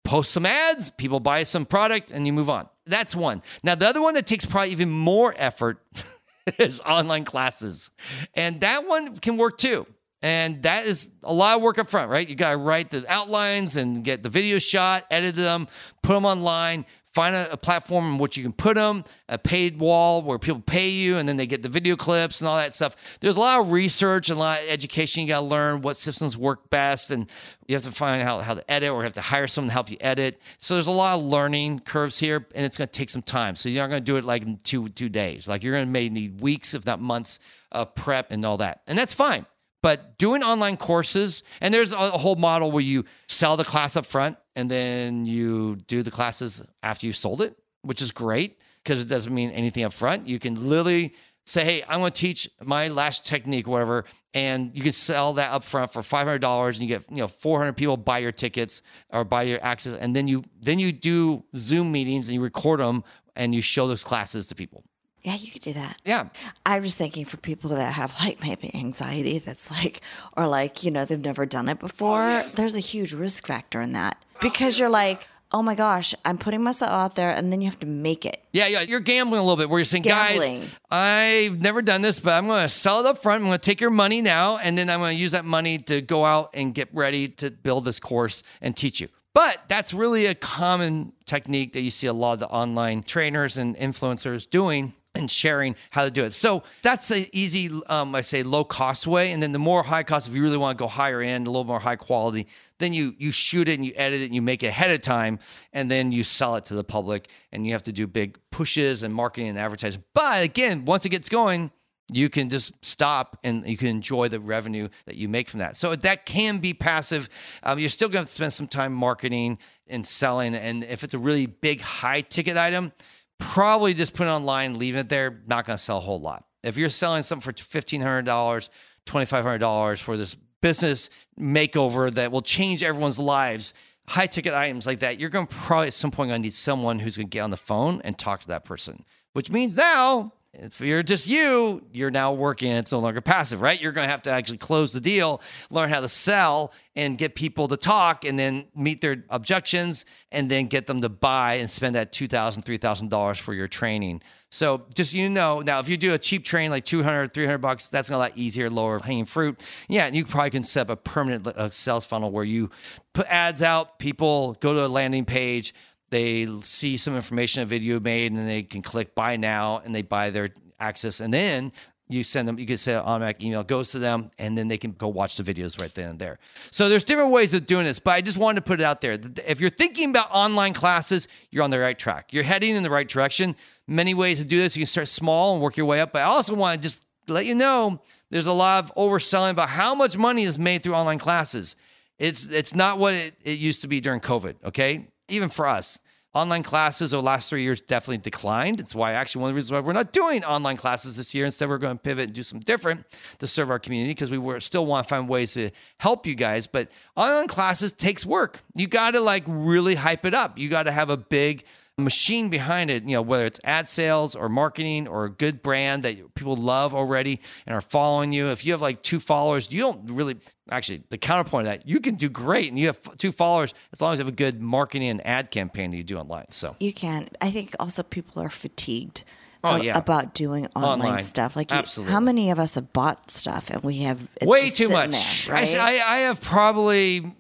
post 0.07 0.31
some 0.31 0.47
ads, 0.47 0.91
people 0.91 1.21
buy 1.21 1.43
some 1.43 1.67
product, 1.67 2.13
and 2.13 2.27
you 2.27 2.33
move 2.33 2.49
on. 2.49 2.69
That's 2.87 3.15
one. 3.15 3.43
Now, 3.63 3.75
the 3.75 3.89
other 3.89 4.01
one 4.01 4.15
that 4.15 4.27
takes 4.27 4.47
probably 4.47 4.71
even 4.71 4.89
more 4.89 5.35
effort 5.37 5.83
is 6.59 6.81
online 6.87 7.25
classes. 7.25 7.91
And 8.35 8.61
that 8.61 8.87
one 8.87 9.17
can 9.17 9.37
work 9.37 9.59
too. 9.59 9.87
And 10.23 10.63
that 10.63 10.87
is 10.87 11.11
a 11.23 11.33
lot 11.33 11.57
of 11.57 11.63
work 11.63 11.79
up 11.79 11.89
front, 11.89 12.11
right? 12.11 12.27
You 12.27 12.35
got 12.35 12.53
to 12.53 12.57
write 12.57 12.91
the 12.91 13.05
outlines 13.07 13.77
and 13.77 14.03
get 14.03 14.23
the 14.23 14.31
video 14.31 14.59
shot, 14.59 15.05
edit 15.11 15.37
them, 15.37 15.69
put 16.03 16.15
them 16.15 16.25
online, 16.25 16.87
find 17.17 17.35
a, 17.35 17.51
a 17.51 17.57
platform 17.57 18.13
in 18.13 18.19
which 18.19 18.37
you 18.37 18.43
can 18.43 18.53
put 18.53 18.75
them, 18.75 19.03
a 19.31 19.39
paid 19.39 19.81
wall 19.81 20.21
where 20.21 20.39
people 20.39 20.61
pay 20.61 20.91
you 20.91 21.17
and 21.17 21.27
then 21.27 21.39
they 21.39 21.47
get 21.47 21.63
the 21.63 21.69
video 21.69 21.97
clips 21.97 22.43
and 22.43 22.49
all 22.49 22.59
that 22.59 22.75
stuff. 22.75 22.95
There's 23.21 23.37
a 23.37 23.41
lot 23.41 23.59
of 23.59 23.73
research 23.73 24.29
and 24.29 24.37
a 24.37 24.41
lot 24.41 24.63
of 24.63 24.69
education 24.69 25.23
you 25.23 25.29
got 25.29 25.41
to 25.41 25.47
learn 25.47 25.81
what 25.81 25.97
systems 25.97 26.37
work 26.37 26.69
best 26.69 27.11
and 27.11 27.27
you 27.67 27.75
have 27.75 27.85
to 27.85 27.91
find 27.91 28.23
out 28.23 28.45
how 28.45 28.53
to 28.53 28.71
edit 28.71 28.91
or 28.91 29.03
have 29.03 29.15
to 29.15 29.23
hire 29.23 29.49
someone 29.49 29.71
to 29.71 29.73
help 29.73 29.91
you 29.91 29.97
edit. 30.03 30.43
So 30.59 30.75
there's 30.75 30.89
a 30.89 30.93
lot 30.93 31.19
of 31.19 31.25
learning 31.25 31.79
curves 31.81 32.19
here 32.19 32.47
and 32.55 32.67
it's 32.67 32.77
going 32.77 32.89
to 32.89 32.93
take 32.93 33.09
some 33.09 33.23
time. 33.23 33.57
So 33.57 33.71
you're 33.71 33.83
not 33.83 33.89
going 33.89 34.05
to 34.05 34.13
do 34.13 34.19
it 34.19 34.25
like 34.25 34.43
in 34.43 34.59
two 34.59 34.91
two 34.91 35.09
days. 35.09 35.49
Like 35.49 35.63
you're 35.63 35.73
going 35.73 35.87
to 35.87 35.91
may 35.91 36.11
need 36.11 36.43
weeks 36.43 36.75
if 36.75 36.85
not 36.85 37.01
months 37.01 37.39
of 37.73 37.95
prep 37.95 38.31
and 38.31 38.45
all 38.45 38.59
that. 38.59 38.83
And 38.87 38.99
that's 38.99 39.15
fine. 39.15 39.47
But 39.87 40.19
doing 40.19 40.43
online 40.43 40.79
courses, 40.79 41.45
and 41.61 41.73
there's 41.73 41.93
a 41.93 42.11
whole 42.19 42.35
model 42.35 42.73
where 42.73 42.83
you 42.83 43.05
sell 43.29 43.57
the 43.57 43.63
class 43.63 43.95
up 43.95 44.05
front 44.05 44.37
and 44.57 44.69
then 44.69 45.25
you 45.25 45.77
do 45.87 46.03
the 46.03 46.11
classes 46.11 46.61
after 46.83 47.07
you 47.07 47.13
sold 47.13 47.41
it, 47.41 47.57
which 47.83 48.03
is 48.03 48.11
great 48.11 48.59
because 48.83 49.01
it 49.01 49.05
doesn't 49.05 49.33
mean 49.33 49.53
anything 49.53 49.85
up 49.85 49.93
front. 49.93 50.27
You 50.27 50.41
can 50.41 50.69
literally 50.69 51.15
say, 51.45 51.63
hey, 51.65 51.85
I'm 51.89 52.01
going 52.01 52.11
to 52.11 52.21
teach 52.21 52.51
my 52.61 52.89
lash 52.89 53.21
technique, 53.21 53.69
whatever, 53.69 54.07
and 54.35 54.75
you 54.75 54.83
can 54.83 54.91
sell 54.91 55.35
that 55.35 55.53
up 55.53 55.63
front 55.63 55.93
for 55.93 56.03
$500 56.03 56.67
and 56.67 56.79
you 56.79 56.89
get, 56.89 57.05
you 57.09 57.19
know, 57.19 57.29
400 57.29 57.75
people 57.75 57.97
buy 57.97 58.19
your 58.19 58.33
tickets 58.33 58.83
or 59.11 59.23
buy 59.23 59.45
your 59.45 59.63
access. 59.63 59.97
And 60.01 60.17
then 60.17 60.27
you, 60.27 60.43
then 60.61 60.81
you 60.81 60.91
do 60.91 61.45
Zoom 61.55 61.93
meetings 61.93 62.27
and 62.27 62.35
you 62.35 62.43
record 62.43 62.81
them 62.81 63.05
and 63.37 63.55
you 63.55 63.63
show 63.63 63.87
those 63.87 64.03
classes 64.03 64.49
to 64.49 64.57
people. 64.57 64.83
Yeah, 65.23 65.35
you 65.35 65.51
could 65.51 65.63
do 65.63 65.73
that. 65.73 66.01
Yeah. 66.05 66.29
I 66.65 66.79
was 66.79 66.95
thinking 66.95 67.25
for 67.25 67.37
people 67.37 67.71
that 67.71 67.93
have 67.93 68.15
like 68.21 68.41
maybe 68.41 68.73
anxiety 68.75 69.39
that's 69.39 69.71
like, 69.71 70.01
or 70.37 70.47
like, 70.47 70.85
you 70.85 70.91
know, 70.91 71.05
they've 71.05 71.19
never 71.19 71.47
done 71.47 71.69
it 71.69 71.81
before, 71.81 72.23
oh, 72.23 72.51
there's 72.55 72.77
a 72.77 72.81
huge 72.81 73.13
risk 73.13 73.47
factor 73.47 73.81
in 73.81 73.93
that 73.93 74.25
because 74.41 74.79
you're 74.79 74.89
like, 74.89 75.27
oh 75.53 75.63
my 75.63 75.75
gosh, 75.75 76.15
I'm 76.25 76.39
putting 76.39 76.63
myself 76.63 76.91
out 76.91 77.15
there 77.15 77.31
and 77.31 77.53
then 77.53 77.61
you 77.61 77.69
have 77.69 77.79
to 77.81 77.87
make 77.87 78.27
it. 78.27 78.43
Yeah, 78.53 78.67
yeah, 78.67 78.83
you're 78.83 79.01
gambling 79.01 79.41
a 79.41 79.43
little 79.43 79.57
bit 79.57 79.69
where 79.69 79.79
you're 79.79 79.85
saying, 79.85 80.03
Gambling. 80.03 80.61
guys, 80.61 80.71
I've 80.91 81.61
never 81.61 81.83
done 81.83 82.03
this, 82.03 82.19
but 82.19 82.33
I'm 82.33 82.47
going 82.47 82.63
to 82.63 82.69
sell 82.69 83.01
it 83.01 83.07
up 83.07 83.23
front. 83.23 83.43
I'm 83.43 83.49
going 83.49 83.59
to 83.59 83.65
take 83.65 83.81
your 83.81 83.91
money 83.91 84.23
now, 84.23 84.59
and 84.59 84.77
then 84.77 84.91
I'm 84.91 85.01
going 85.01 85.17
to 85.17 85.21
use 85.21 85.33
that 85.33 85.45
money 85.45 85.79
to 85.79 86.03
go 86.03 86.25
out 86.25 86.51
and 86.55 86.75
get 86.75 86.89
ready 86.93 87.29
to 87.29 87.51
build 87.51 87.85
this 87.85 88.01
course 88.01 88.43
and 88.61 88.77
teach 88.77 89.01
you. 89.01 89.09
But 89.35 89.59
that's 89.69 89.93
really 89.93 90.27
a 90.27 90.35
common 90.35 91.13
technique 91.27 91.75
that 91.75 91.83
you 91.83 91.91
see 91.91 92.07
a 92.07 92.13
lot 92.13 92.33
of 92.35 92.39
the 92.39 92.49
online 92.49 93.03
trainers 93.03 93.59
and 93.59 93.77
influencers 93.77 94.49
doing 94.49 94.95
and 95.17 95.31
sharing 95.31 95.75
how 95.91 96.05
to 96.05 96.11
do 96.11 96.25
it. 96.25 96.35
So 96.35 96.63
that's 96.83 97.11
an 97.11 97.27
easy, 97.33 97.71
um, 97.87 98.15
I 98.15 98.21
say, 98.21 98.43
low 98.43 98.65
cost 98.65 99.07
way. 99.07 99.33
And 99.33 99.43
then 99.43 99.53
the 99.53 99.59
more 99.59 99.83
high 99.83 100.03
cost, 100.03 100.29
if 100.29 100.35
you 100.35 100.43
really 100.43 100.57
want 100.57 100.79
to 100.79 100.83
go 100.83 100.89
higher 100.89 101.21
end, 101.21 101.47
a 101.47 101.51
little 101.51 101.65
more 101.65 101.81
high 101.81 101.97
quality, 101.97 102.47
then 102.79 102.93
you 102.93 103.15
you 103.19 103.33
shoot 103.33 103.69
it 103.69 103.75
and 103.75 103.85
you 103.85 103.93
edit 103.97 104.21
it 104.21 104.27
and 104.27 104.35
you 104.35 104.43
make 104.43 104.63
it 104.63 104.69
ahead 104.69 104.91
of 104.91 105.01
time, 105.01 105.39
and 105.73 105.91
then 105.91 106.13
you 106.13 106.23
sell 106.23 106.57
it 106.57 106.65
to 106.67 106.75
the 106.75 106.85
public. 106.85 107.29
And 107.53 107.67
you 107.67 107.73
have 107.73 107.83
to 107.85 107.93
do 107.93 108.07
big 108.07 108.39
pushes 108.51 109.03
and 109.03 109.15
marketing 109.15 109.49
and 109.49 109.59
advertising. 109.59 110.05
But 110.15 110.43
again, 110.43 110.85
once 110.85 111.05
it 111.07 111.09
gets 111.11 111.29
going, 111.29 111.71
you 112.13 112.29
can 112.29 112.49
just 112.49 112.73
stop 112.83 113.37
and 113.43 113.67
you 113.67 113.77
can 113.77 113.89
enjoy 113.89 114.29
the 114.29 114.39
revenue 114.39 114.89
that 115.07 115.17
you 115.17 115.29
make 115.29 115.49
from 115.49 115.59
that. 115.59 115.77
So 115.77 115.97
that 115.97 116.25
can 116.25 116.59
be 116.59 116.73
passive. 116.73 117.29
Um, 117.63 117.79
you're 117.79 117.89
still 117.89 118.09
going 118.09 118.25
to 118.25 118.31
spend 118.31 118.53
some 118.53 118.69
time 118.69 118.93
marketing 118.93 119.59
and 119.89 120.07
selling. 120.07 120.55
And 120.55 120.85
if 120.85 121.03
it's 121.03 121.15
a 121.15 121.19
really 121.19 121.47
big 121.47 121.81
high 121.81 122.21
ticket 122.21 122.57
item, 122.57 122.93
probably 123.39 123.95
just 123.95 124.15
put 124.15 124.27
it 124.27 124.31
online, 124.31 124.79
leave 124.79 124.97
it 124.97 125.09
there. 125.09 125.41
Not 125.47 125.67
going 125.67 125.77
to 125.77 125.83
sell 125.83 125.99
a 125.99 126.01
whole 126.01 126.21
lot. 126.21 126.45
If 126.63 126.77
you're 126.77 126.91
selling 126.91 127.23
something 127.23 127.53
for 127.53 127.63
fifteen 127.63 128.01
hundred 128.01 128.25
dollars, 128.25 128.71
twenty 129.05 129.27
five 129.27 129.45
hundred 129.45 129.59
dollars 129.59 130.01
for 130.01 130.17
this 130.17 130.37
business 130.63 131.11
makeover 131.39 132.13
that 132.15 132.33
will 132.33 132.43
change 132.43 132.83
everyone's 132.83 133.19
lives. 133.19 133.75
High 134.09 134.27
ticket 134.27 134.55
items 134.55 134.87
like 134.87 135.01
that, 135.01 135.19
you're 135.19 135.31
going 135.31 135.49
to 135.49 135.55
probably 135.55 135.89
at 135.89 135.93
some 135.93 136.13
point 136.13 136.31
going 136.31 136.41
to 136.41 136.47
need 136.47 136.53
someone 136.53 136.99
who's 136.99 137.17
going 137.17 137.27
to 137.27 137.31
get 137.31 137.41
on 137.41 137.51
the 137.51 137.57
phone 137.57 138.01
and 138.05 138.17
talk 138.17 138.41
to 138.43 138.49
that 138.49 138.65
person, 138.65 139.05
which 139.33 139.51
means 139.51 139.77
now 139.77 140.33
if 140.59 140.81
you're 140.81 141.03
just 141.03 141.27
you, 141.27 141.83
you're 141.93 142.11
now 142.11 142.33
working 142.33 142.71
and 142.71 142.79
it's 142.79 142.93
no 142.93 142.99
longer 142.99 143.21
passive, 143.21 143.61
right? 143.61 143.81
You're 143.81 143.93
going 143.93 144.07
to 144.07 144.11
have 144.11 144.23
to 144.23 144.31
actually 144.31 144.59
close 144.59 144.93
the 144.93 145.01
deal, 145.01 145.43
learn 145.71 145.91
how 145.91 146.01
to 146.01 146.09
sell 146.09 146.73
and 146.95 147.19
get 147.19 147.35
people 147.35 147.69
to 147.69 147.77
talk 147.77 148.25
and 148.25 148.39
then 148.39 148.65
meet 148.75 149.01
their 149.01 149.25
objections 149.29 150.07
and 150.33 150.51
then 150.51 150.67
get 150.67 150.87
them 150.87 151.01
to 151.01 151.09
buy 151.09 151.55
and 151.55 151.71
spend 151.71 151.95
that 151.95 152.13
$2,000, 152.13 152.65
$3,000 152.65 153.41
for 153.41 153.55
your 153.55 153.69
training. 153.69 154.23
So 154.51 154.87
just 154.95 155.13
you 155.13 155.29
know, 155.29 155.61
now 155.61 155.81
if 155.81 155.89
you 155.89 155.97
do 155.97 156.15
a 156.15 156.19
cheap 156.19 156.45
train 156.45 156.71
like 156.71 156.85
200, 156.85 157.35
300 157.35 157.59
bucks, 157.59 157.89
that's 157.89 158.09
a 158.11 158.17
lot 158.17 158.33
easier, 158.37 158.71
lower 158.71 158.99
hanging 158.99 159.27
fruit. 159.27 159.63
Yeah, 159.89 160.07
and 160.07 160.17
you 160.17 160.25
probably 160.25 160.51
can 160.51 160.63
set 160.63 160.83
up 160.83 160.91
a 160.91 160.97
permanent 160.97 161.47
uh, 161.47 161.69
sales 161.69 162.05
funnel 162.05 162.31
where 162.31 162.45
you 162.45 162.71
put 163.13 163.27
ads 163.29 163.63
out, 163.63 163.99
people 163.99 164.57
go 164.61 164.73
to 164.73 164.87
a 164.87 164.89
landing 164.89 165.25
page, 165.25 165.75
they 166.11 166.47
see 166.63 166.97
some 166.97 167.17
information 167.17 167.63
a 167.63 167.67
video 167.67 167.99
made 168.01 168.33
and 168.33 168.49
they 168.49 168.63
can 168.63 168.83
click 168.83 169.15
buy 169.15 169.37
now 169.37 169.83
and 169.85 169.95
they 169.95 170.03
buy 170.03 170.31
their 170.31 170.49
access. 170.79 171.21
And 171.21 171.33
then 171.33 171.73
you 172.09 172.23
send 172.23 172.47
them 172.47 172.59
you 172.59 172.67
can 172.67 172.77
say 172.77 172.95
an 172.95 173.01
automatic 173.01 173.43
email 173.43 173.65
goes 173.65 173.91
to 173.91 173.99
them 173.99 174.31
and 174.39 174.57
then 174.57 174.69
they 174.69 174.79
can 174.79 174.93
go 174.93 175.09
watch 175.09 175.37
the 175.37 175.43
videos 175.43 175.81
right 175.81 175.95
then 175.95 176.11
and 176.11 176.19
there. 176.19 176.39
So 176.71 176.89
there's 176.89 177.05
different 177.05 177.31
ways 177.31 177.53
of 177.53 177.67
doing 177.67 177.85
this 177.85 177.99
but 177.99 178.13
i 178.13 178.21
just 178.21 178.39
wanted 178.39 178.61
to 178.61 178.63
put 178.63 178.81
it 178.81 178.85
out 178.85 179.01
there. 179.01 179.19
If 179.47 179.61
you're 179.61 179.71
thinking 179.71 180.11
about 180.11 180.29
online 180.31 180.73
classes 180.73 181.27
you're 181.51 181.65
on 181.65 181.71
the 181.71 181.81
right 181.81 181.99
track. 181.99 182.33
You're 182.33 182.45
heading 182.45 182.77
in 182.77 182.83
the 182.83 182.91
right 182.91 183.09
direction. 183.09 183.57
Many 183.89 184.15
ways 184.15 184.39
to 184.39 184.45
do 184.45 184.59
this. 184.59 184.77
You 184.77 184.83
can 184.83 184.87
start 184.87 185.09
small 185.09 185.55
and 185.55 185.63
work 185.63 185.77
your 185.77 185.87
way 185.87 186.01
up 186.01 186.13
but 186.13 186.21
i 186.21 186.27
also 186.27 186.55
want 186.55 186.81
to 186.81 186.89
just 186.89 187.05
let 187.29 187.45
you 187.45 187.57
know 187.57 188.01
there's 188.31 188.47
a 188.47 188.53
lot 188.53 188.85
of 188.85 188.95
overselling 188.95 189.51
about 189.51 189.69
how 189.69 189.95
much 189.95 190.17
money 190.17 190.45
is 190.45 190.59
made 190.59 190.83
through 190.83 190.95
online 190.95 191.19
classes. 191.19 191.75
It's 192.19 192.47
it's 192.47 192.75
not 192.75 192.99
what 192.99 193.15
it, 193.15 193.35
it 193.43 193.59
used 193.59 193.83
to 193.83 193.89
be 193.89 194.01
during 194.01 194.21
covid 194.21 194.55
okay 194.65 195.09
even 195.29 195.49
for 195.49 195.67
us 195.67 195.99
online 196.37 196.63
classes 196.63 197.15
over 197.15 197.23
the 197.23 197.27
last 197.27 197.49
three 197.49 197.63
years 197.63 197.81
definitely 197.81 198.19
declined. 198.19 198.79
It's 198.79 198.95
why 198.95 199.13
actually 199.13 199.41
one 199.41 199.51
of 199.51 199.55
the 199.55 199.57
reasons 199.57 199.73
why 199.73 199.81
we're 199.81 199.95
not 199.95 200.13
doing 200.13 200.45
online 200.45 200.77
classes 200.77 201.17
this 201.17 201.35
year. 201.35 201.47
Instead 201.47 201.69
we're 201.69 201.79
going 201.79 201.97
to 201.97 202.03
pivot 202.03 202.25
and 202.25 202.35
do 202.35 202.43
something 202.43 202.65
different 202.65 203.05
to 203.39 203.47
serve 203.47 203.71
our 203.71 203.79
community 203.79 204.13
because 204.13 204.31
we 204.31 204.37
were, 204.37 204.61
still 204.61 204.85
want 204.85 205.07
to 205.07 205.09
find 205.09 205.29
ways 205.29 205.55
to 205.55 205.71
help 205.97 206.27
you 206.27 206.35
guys. 206.35 206.67
But 206.67 206.91
online 207.17 207.49
classes 207.49 207.95
takes 207.95 208.27
work. 208.27 208.61
You 208.75 208.87
got 208.87 209.13
to 209.13 209.21
like 209.21 209.45
really 209.47 209.95
hype 209.95 210.27
it 210.27 210.35
up. 210.35 210.59
You 210.59 210.69
got 210.69 210.83
to 210.83 210.93
have 210.93 211.09
a 211.09 211.17
big 211.17 211.65
machine 211.99 212.51
behind 212.51 212.91
it, 212.91 213.05
you 213.05 213.13
know, 213.13 213.23
whether 213.23 213.47
it's 213.47 213.59
ad 213.65 213.89
sales 213.89 214.35
or 214.37 214.49
marketing 214.51 215.09
or 215.09 215.25
a 215.25 215.31
good 215.31 215.63
brand 215.63 216.03
that 216.03 216.35
people 216.35 216.55
love 216.57 216.95
already 216.95 217.41
and 217.67 217.75
are 217.75 217.81
following 217.81 218.33
you. 218.33 218.49
If 218.49 218.67
you 218.67 218.73
have 218.73 218.83
like 218.83 219.03
two 219.03 219.19
followers, 219.19 219.73
you 219.73 219.81
don't 219.81 220.11
really 220.11 220.37
actually 220.71 221.03
the 221.09 221.17
counterpoint 221.17 221.67
of 221.67 221.73
that, 221.73 221.89
you 221.89 222.01
can 222.01 222.17
do 222.17 222.29
great 222.29 222.69
and 222.69 222.79
you 222.79 222.89
have 222.89 223.17
two 223.17 223.33
followers 223.33 223.73
as 223.95 224.01
long 224.03 224.13
as 224.13 224.19
you 224.19 224.25
have 224.27 224.33
a 224.33 224.37
good 224.37 224.61
marketing 224.61 225.09
and 225.09 225.27
ad 225.27 225.51
campaign 225.51 225.91
that 225.91 225.97
you 225.97 226.05
do 226.05 226.19
online. 226.19 226.47
So 226.51 226.77
You 226.81 226.93
can. 226.93 227.31
I 227.41 227.51
think 227.51 227.75
also 227.81 228.03
people 228.03 228.43
are 228.43 228.51
fatigued. 228.51 229.25
Oh, 229.65 229.77
yeah. 229.83 229.99
about 229.99 230.33
doing 230.33 230.67
online, 230.77 231.09
Online. 231.09 231.25
stuff. 231.25 231.57
Like, 231.57 231.73
you- 231.73 231.77
Absolutely. 231.79 232.13
how 232.13 232.21
many 232.21 232.51
of 232.51 232.61
us 232.61 232.75
have 232.75 232.93
bought 232.93 233.33
stuff 233.33 233.69
and 233.69 233.83
we 233.83 233.97
have 234.03 234.21
it's 234.37 234.47
way 234.47 234.71
too 234.71 234.89
much. 234.89 235.47
there, 235.47 235.55
right? 235.55 235.75
I, 235.77 235.93
I 235.95 236.19
have 236.19 236.41
probably 236.41 237.35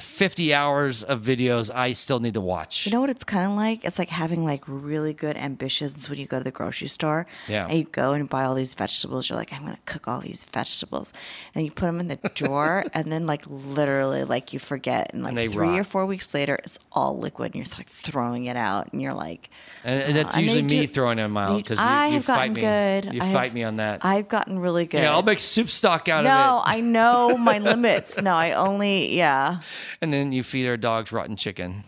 50 0.00 0.54
hours 0.54 1.02
of 1.02 1.22
videos 1.22 1.70
I 1.74 1.92
still 1.92 2.20
need 2.20 2.34
to 2.34 2.40
watch. 2.40 2.86
You 2.86 2.92
know 2.92 3.00
what 3.00 3.10
it's 3.10 3.24
kind 3.24 3.44
of 3.44 3.52
like? 3.52 3.84
It's 3.84 3.98
like 3.98 4.08
having 4.08 4.44
like 4.44 4.62
really 4.66 5.12
good 5.12 5.36
ambitions 5.36 6.08
when 6.08 6.18
you 6.18 6.26
go 6.26 6.38
to 6.38 6.44
the 6.44 6.50
grocery 6.50 6.88
store. 6.88 7.26
Yeah. 7.48 7.66
And 7.66 7.78
you 7.78 7.84
go 7.84 8.12
and 8.12 8.28
buy 8.28 8.44
all 8.44 8.54
these 8.54 8.74
vegetables. 8.74 9.28
You're 9.28 9.38
like, 9.38 9.52
I'm 9.52 9.62
going 9.62 9.74
to 9.74 9.82
cook 9.86 10.08
all 10.08 10.20
these 10.20 10.44
vegetables. 10.44 11.12
And 11.54 11.64
you 11.64 11.72
put 11.72 11.86
them 11.86 12.00
in 12.00 12.08
the 12.08 12.18
drawer. 12.34 12.84
and 12.94 13.10
then, 13.10 13.26
like, 13.26 13.42
literally, 13.46 14.24
like, 14.24 14.52
you 14.52 14.58
forget. 14.58 15.12
And 15.12 15.22
like 15.22 15.34
they 15.34 15.48
three 15.48 15.68
rot. 15.68 15.80
or 15.80 15.84
four 15.84 16.06
weeks 16.06 16.34
later, 16.34 16.58
it's 16.62 16.78
all 16.92 17.18
liquid. 17.18 17.54
And 17.54 17.66
you're 17.66 17.76
like 17.76 17.88
throwing 17.88 18.46
it 18.46 18.56
out. 18.56 18.92
And 18.92 19.02
you're 19.02 19.14
like, 19.14 19.50
and, 19.84 20.02
and 20.02 20.12
oh, 20.12 20.22
that's 20.22 20.36
"Oh," 20.36 20.38
and 20.38 20.46
usually 20.46 20.62
me 20.62 20.86
do- 20.86 20.92
throwing 20.92 21.16
them 21.16 21.36
out 21.36 21.56
because 21.56 21.78
you, 21.78 21.84
I 21.84 22.06
you 22.08 22.12
have 22.14 22.24
fight 22.24 22.36
gotten 22.36 22.52
me. 22.54 22.60
good. 22.60 23.14
You 23.14 23.22
I 23.22 23.32
fight 23.32 23.54
me 23.54 23.64
on 23.64 23.76
that. 23.76 24.04
I've 24.04 24.28
gotten 24.28 24.58
really 24.58 24.86
good. 24.86 25.02
yeah, 25.02 25.12
I'll 25.12 25.22
make 25.22 25.40
soup 25.40 25.68
stock 25.68 26.08
out 26.08 26.24
no, 26.24 26.30
of 26.30 26.34
it. 26.34 26.38
No, 26.38 26.62
I 26.64 26.80
know 26.80 27.36
my 27.38 27.58
limits. 27.70 28.20
No, 28.20 28.32
I 28.32 28.52
only, 28.52 29.16
yeah. 29.16 29.60
And 30.00 30.12
then 30.12 30.32
you 30.32 30.42
feed 30.42 30.66
our 30.68 30.76
dogs 30.76 31.12
rotten 31.12 31.36
chicken. 31.36 31.84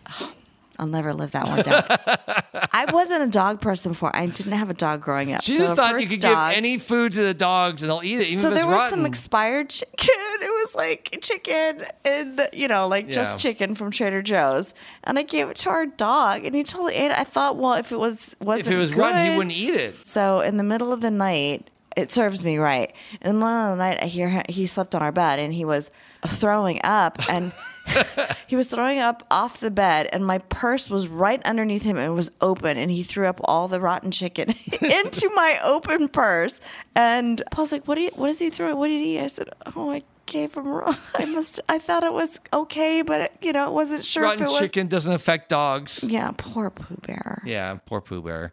I'll 0.79 0.87
never 0.87 1.13
live 1.13 1.31
that 1.31 1.47
one 1.47 1.61
down. 1.61 1.83
I 2.71 2.91
wasn't 2.91 3.21
a 3.23 3.27
dog 3.27 3.61
person 3.61 3.91
before. 3.91 4.15
I 4.15 4.25
didn't 4.25 4.53
have 4.53 4.71
a 4.71 4.73
dog 4.73 5.01
growing 5.01 5.31
up. 5.31 5.43
She 5.43 5.57
so 5.57 5.63
just 5.65 5.75
thought 5.75 6.01
you 6.01 6.07
could 6.07 6.21
dog- 6.21 6.51
give 6.51 6.57
any 6.57 6.79
food 6.79 7.13
to 7.13 7.21
the 7.21 7.35
dogs 7.35 7.83
and 7.83 7.91
they'll 7.91 8.01
eat 8.03 8.19
it, 8.19 8.27
even 8.27 8.41
so 8.41 8.47
if 8.49 8.55
it's 8.55 8.63
there 8.63 8.71
was 8.71 8.81
rotten. 8.81 8.89
some 8.99 9.05
expired 9.05 9.69
chicken. 9.69 10.09
It 10.41 10.49
was 10.49 10.73
like 10.75 11.19
chicken 11.21 11.83
and 12.03 12.37
the, 12.39 12.49
you 12.51 12.67
know, 12.67 12.87
like 12.87 13.07
Yeah. 13.07 13.13
just 13.13 13.37
chicken 13.37 13.75
from 13.75 13.91
Trader 13.91 14.23
Joe's, 14.23 14.73
and 15.03 15.19
I 15.19 15.23
gave 15.23 15.49
it 15.49 15.57
to 15.57 15.69
our 15.69 15.85
dog, 15.85 16.45
and 16.45 16.55
he 16.55 16.63
totally 16.63 16.95
ate 16.95 17.11
it. 17.11 17.17
I 17.17 17.25
thought, 17.25 17.57
well, 17.57 17.73
if 17.73 17.91
it 17.91 17.97
was 17.99 18.35
wasn't 18.39 18.67
if 18.67 18.73
it 18.73 18.77
was 18.77 18.89
good, 18.89 18.99
rotten, 18.99 19.31
he 19.31 19.37
wouldn't 19.37 19.55
eat 19.55 19.75
it. 19.75 19.95
So 20.03 20.39
in 20.39 20.57
the 20.57 20.63
middle 20.63 20.93
of 20.93 21.01
the 21.01 21.11
night, 21.11 21.69
it 21.95 22.11
serves 22.11 22.43
me 22.43 22.57
right. 22.57 22.91
In 23.21 23.27
the 23.27 23.45
middle 23.45 23.71
of 23.71 23.77
the 23.77 23.83
night, 23.83 23.99
I 24.01 24.05
hear 24.07 24.29
him, 24.29 24.43
he 24.49 24.65
slept 24.65 24.95
on 24.95 25.03
our 25.03 25.11
bed 25.11 25.37
and 25.37 25.53
he 25.53 25.63
was 25.65 25.91
throwing 26.27 26.79
up 26.83 27.17
and 27.29 27.51
he 28.47 28.55
was 28.55 28.67
throwing 28.67 28.99
up 28.99 29.23
off 29.31 29.59
the 29.59 29.71
bed 29.71 30.07
and 30.13 30.25
my 30.25 30.37
purse 30.37 30.89
was 30.89 31.07
right 31.07 31.41
underneath 31.43 31.81
him 31.81 31.97
and 31.97 32.05
it 32.05 32.15
was 32.15 32.31
open 32.41 32.77
and 32.77 32.91
he 32.91 33.03
threw 33.03 33.27
up 33.27 33.39
all 33.43 33.67
the 33.67 33.81
rotten 33.81 34.11
chicken 34.11 34.49
into 34.81 35.29
my 35.33 35.59
open 35.63 36.07
purse 36.07 36.59
and 36.95 37.41
Paul's 37.51 37.71
like, 37.71 37.87
"What 37.87 37.95
do 37.95 38.01
you? 38.01 38.11
What 38.15 38.29
is 38.29 38.39
he 38.39 38.49
throwing? 38.49 38.77
What 38.77 38.87
did 38.87 38.99
he?" 38.99 39.17
eat?" 39.17 39.21
I 39.21 39.27
said, 39.27 39.49
"Oh, 39.75 39.89
I 39.89 40.03
gave 40.31 40.53
him 40.53 40.67
wrong. 40.67 40.95
I 41.15 41.25
must. 41.25 41.59
I 41.69 41.77
thought 41.77 42.03
it 42.03 42.13
was 42.13 42.39
okay, 42.53 43.01
but 43.01 43.21
it, 43.21 43.37
you 43.41 43.53
know, 43.53 43.67
it 43.67 43.73
wasn't 43.73 44.05
sure 44.05 44.23
Rotten 44.23 44.43
if 44.43 44.49
it 44.49 44.51
was. 44.51 44.59
chicken 44.59 44.87
doesn't 44.87 45.11
affect 45.11 45.49
dogs. 45.49 46.03
Yeah, 46.03 46.31
poor 46.37 46.69
Pooh 46.69 46.97
Bear. 47.05 47.41
Yeah, 47.45 47.77
poor 47.85 48.01
Pooh 48.01 48.21
Bear. 48.21 48.51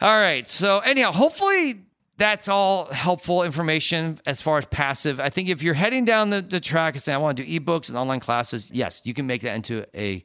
All 0.00 0.20
right. 0.20 0.48
So 0.48 0.78
anyhow, 0.80 1.12
hopefully 1.12 1.82
that's 2.18 2.48
all 2.48 2.86
helpful 2.92 3.42
information 3.42 4.18
as 4.26 4.40
far 4.40 4.58
as 4.58 4.66
passive. 4.66 5.18
I 5.18 5.30
think 5.30 5.48
if 5.48 5.62
you're 5.62 5.74
heading 5.74 6.04
down 6.04 6.30
the, 6.30 6.42
the 6.42 6.60
track 6.60 6.94
and 6.94 7.02
saying, 7.02 7.16
I 7.16 7.18
want 7.18 7.36
to 7.38 7.44
do 7.44 7.60
ebooks 7.60 7.88
and 7.88 7.98
online 7.98 8.20
classes, 8.20 8.70
yes, 8.72 9.00
you 9.04 9.14
can 9.14 9.26
make 9.26 9.42
that 9.42 9.54
into 9.54 9.86
a, 9.94 10.22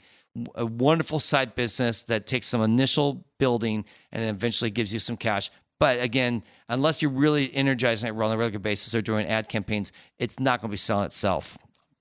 a 0.55 0.65
wonderful 0.65 1.19
side 1.19 1.55
business 1.55 2.03
that 2.03 2.27
takes 2.27 2.47
some 2.47 2.61
initial 2.61 3.25
building 3.37 3.85
and 4.11 4.23
eventually 4.23 4.69
gives 4.69 4.93
you 4.93 4.99
some 4.99 5.17
cash. 5.17 5.49
But 5.79 6.01
again, 6.01 6.43
unless 6.69 7.01
you're 7.01 7.11
really 7.11 7.53
energizing 7.55 8.09
it 8.09 8.19
on 8.19 8.31
a 8.31 8.37
regular 8.37 8.59
basis 8.59 8.93
or 8.95 9.01
doing 9.01 9.27
ad 9.27 9.47
campaigns, 9.47 9.91
it's 10.17 10.39
not 10.39 10.61
going 10.61 10.69
to 10.69 10.73
be 10.73 10.77
selling 10.77 11.05
itself. 11.05 11.57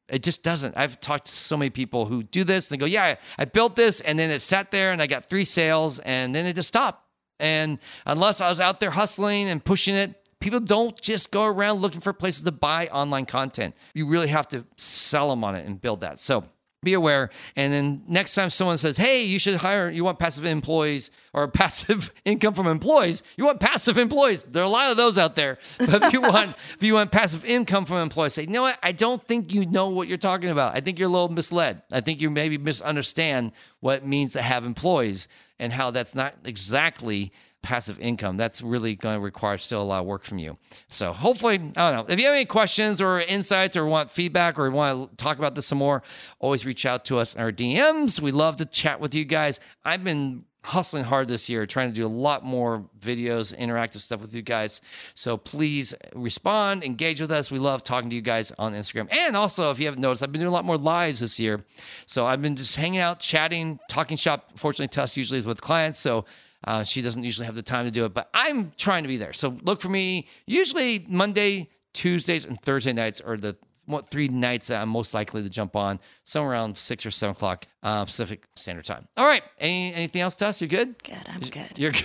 It 0.08 0.22
just 0.22 0.42
doesn't. 0.42 0.76
I've 0.76 1.00
talked 1.00 1.26
to 1.26 1.32
so 1.32 1.56
many 1.56 1.70
people 1.70 2.06
who 2.06 2.22
do 2.22 2.44
this 2.44 2.70
and 2.70 2.78
they 2.78 2.80
go, 2.80 2.86
Yeah, 2.86 3.16
I 3.38 3.44
built 3.44 3.76
this 3.76 4.00
and 4.00 4.18
then 4.18 4.30
it 4.30 4.40
sat 4.40 4.70
there 4.70 4.92
and 4.92 5.02
I 5.02 5.06
got 5.06 5.28
three 5.28 5.44
sales 5.44 5.98
and 6.00 6.34
then 6.34 6.46
it 6.46 6.54
just 6.54 6.68
stopped. 6.68 7.05
And 7.38 7.78
unless 8.04 8.40
I 8.40 8.48
was 8.48 8.60
out 8.60 8.80
there 8.80 8.90
hustling 8.90 9.48
and 9.48 9.64
pushing 9.64 9.94
it, 9.94 10.28
people 10.40 10.60
don't 10.60 11.00
just 11.00 11.30
go 11.30 11.44
around 11.44 11.80
looking 11.80 12.00
for 12.00 12.12
places 12.12 12.44
to 12.44 12.52
buy 12.52 12.88
online 12.88 13.26
content. 13.26 13.74
You 13.94 14.06
really 14.08 14.28
have 14.28 14.48
to 14.48 14.64
sell 14.76 15.30
them 15.30 15.44
on 15.44 15.54
it 15.54 15.66
and 15.66 15.80
build 15.80 16.00
that. 16.00 16.18
So 16.18 16.44
be 16.82 16.94
aware. 16.94 17.30
And 17.56 17.72
then 17.72 18.02
next 18.06 18.34
time 18.34 18.50
someone 18.50 18.78
says, 18.78 18.96
Hey, 18.96 19.24
you 19.24 19.38
should 19.38 19.56
hire, 19.56 19.90
you 19.90 20.04
want 20.04 20.18
passive 20.18 20.44
employees 20.44 21.10
or 21.32 21.48
passive 21.50 22.12
income 22.24 22.54
from 22.54 22.66
employees, 22.66 23.22
you 23.36 23.44
want 23.44 23.60
passive 23.60 23.98
employees. 23.98 24.44
There 24.44 24.62
are 24.62 24.66
a 24.66 24.70
lot 24.70 24.90
of 24.90 24.96
those 24.96 25.18
out 25.18 25.36
there. 25.36 25.58
But 25.78 26.02
if 26.02 26.12
you 26.12 26.20
want, 26.20 26.56
if 26.74 26.82
you 26.82 26.94
want 26.94 27.12
passive 27.12 27.44
income 27.44 27.86
from 27.86 27.96
employees, 27.98 28.34
say, 28.34 28.42
you 28.42 28.48
know 28.48 28.62
what? 28.62 28.78
I 28.82 28.92
don't 28.92 29.22
think 29.26 29.52
you 29.52 29.66
know 29.66 29.88
what 29.88 30.08
you're 30.08 30.16
talking 30.16 30.50
about. 30.50 30.74
I 30.74 30.80
think 30.80 30.98
you're 30.98 31.08
a 31.08 31.12
little 31.12 31.28
misled. 31.28 31.82
I 31.90 32.00
think 32.00 32.20
you 32.20 32.30
maybe 32.30 32.58
misunderstand 32.58 33.52
what 33.80 33.98
it 33.98 34.06
means 34.06 34.32
to 34.32 34.42
have 34.42 34.64
employees 34.64 35.28
and 35.58 35.72
how 35.72 35.90
that's 35.90 36.14
not 36.14 36.34
exactly 36.44 37.32
passive 37.66 37.98
income. 37.98 38.36
That's 38.36 38.62
really 38.62 38.94
going 38.94 39.16
to 39.16 39.20
require 39.20 39.58
still 39.58 39.82
a 39.82 39.84
lot 39.84 39.98
of 39.98 40.06
work 40.06 40.24
from 40.24 40.38
you. 40.38 40.56
So 40.88 41.12
hopefully, 41.12 41.56
I 41.76 41.90
don't 41.90 42.06
know. 42.08 42.14
If 42.14 42.20
you 42.20 42.26
have 42.26 42.34
any 42.36 42.44
questions 42.44 43.00
or 43.00 43.20
insights 43.22 43.76
or 43.76 43.86
want 43.86 44.08
feedback 44.08 44.56
or 44.56 44.70
want 44.70 45.10
to 45.10 45.16
talk 45.16 45.38
about 45.38 45.56
this 45.56 45.66
some 45.66 45.78
more, 45.78 46.04
always 46.38 46.64
reach 46.64 46.86
out 46.86 47.04
to 47.06 47.18
us 47.18 47.34
in 47.34 47.40
our 47.40 47.50
DMs. 47.50 48.20
We 48.20 48.30
love 48.30 48.54
to 48.58 48.66
chat 48.66 49.00
with 49.00 49.16
you 49.16 49.24
guys. 49.24 49.58
I've 49.84 50.04
been 50.04 50.44
hustling 50.62 51.02
hard 51.02 51.26
this 51.26 51.48
year, 51.48 51.66
trying 51.66 51.88
to 51.88 51.94
do 51.94 52.06
a 52.06 52.08
lot 52.08 52.44
more 52.44 52.88
videos, 53.00 53.56
interactive 53.56 54.00
stuff 54.00 54.20
with 54.20 54.32
you 54.32 54.42
guys. 54.42 54.80
So 55.14 55.36
please 55.36 55.92
respond, 56.14 56.84
engage 56.84 57.20
with 57.20 57.32
us. 57.32 57.50
We 57.50 57.58
love 57.58 57.82
talking 57.82 58.10
to 58.10 58.16
you 58.16 58.22
guys 58.22 58.52
on 58.58 58.74
Instagram. 58.74 59.12
And 59.12 59.36
also, 59.36 59.72
if 59.72 59.80
you 59.80 59.86
haven't 59.86 60.00
noticed, 60.02 60.22
I've 60.22 60.30
been 60.30 60.40
doing 60.40 60.50
a 60.50 60.54
lot 60.54 60.64
more 60.64 60.78
lives 60.78 61.18
this 61.18 61.40
year. 61.40 61.64
So 62.06 62.26
I've 62.26 62.42
been 62.42 62.54
just 62.54 62.76
hanging 62.76 63.00
out, 63.00 63.18
chatting, 63.18 63.80
talking 63.88 64.16
shop. 64.16 64.52
Fortunately, 64.56 64.88
Tuss 64.88 65.16
usually 65.16 65.38
is 65.38 65.46
with 65.46 65.60
clients. 65.60 65.98
So 65.98 66.24
uh, 66.66 66.82
she 66.84 67.02
doesn't 67.02 67.22
usually 67.22 67.46
have 67.46 67.54
the 67.54 67.62
time 67.62 67.84
to 67.84 67.90
do 67.90 68.04
it, 68.04 68.14
but 68.14 68.28
I'm 68.34 68.72
trying 68.76 69.04
to 69.04 69.08
be 69.08 69.16
there. 69.16 69.32
So 69.32 69.56
look 69.62 69.80
for 69.80 69.88
me 69.88 70.26
usually 70.46 71.04
Monday, 71.08 71.70
Tuesdays, 71.92 72.44
and 72.44 72.60
Thursday 72.62 72.92
nights 72.92 73.20
are 73.20 73.36
the 73.36 73.56
what 73.86 74.08
three 74.08 74.26
nights 74.26 74.66
that 74.66 74.82
I'm 74.82 74.88
most 74.88 75.14
likely 75.14 75.42
to 75.44 75.48
jump 75.48 75.76
on, 75.76 76.00
somewhere 76.24 76.52
around 76.52 76.76
six 76.76 77.06
or 77.06 77.12
seven 77.12 77.36
o'clock 77.36 77.66
uh, 77.84 78.04
Pacific 78.04 78.44
Standard 78.56 78.84
Time. 78.84 79.06
All 79.16 79.26
right. 79.26 79.44
Any 79.58 79.94
anything 79.94 80.22
else, 80.22 80.34
Tuss? 80.34 80.60
You 80.60 80.66
good? 80.66 81.02
Good. 81.04 81.16
I'm 81.26 81.40
good. 81.40 81.72
You're 81.76 81.92
good. 81.92 82.04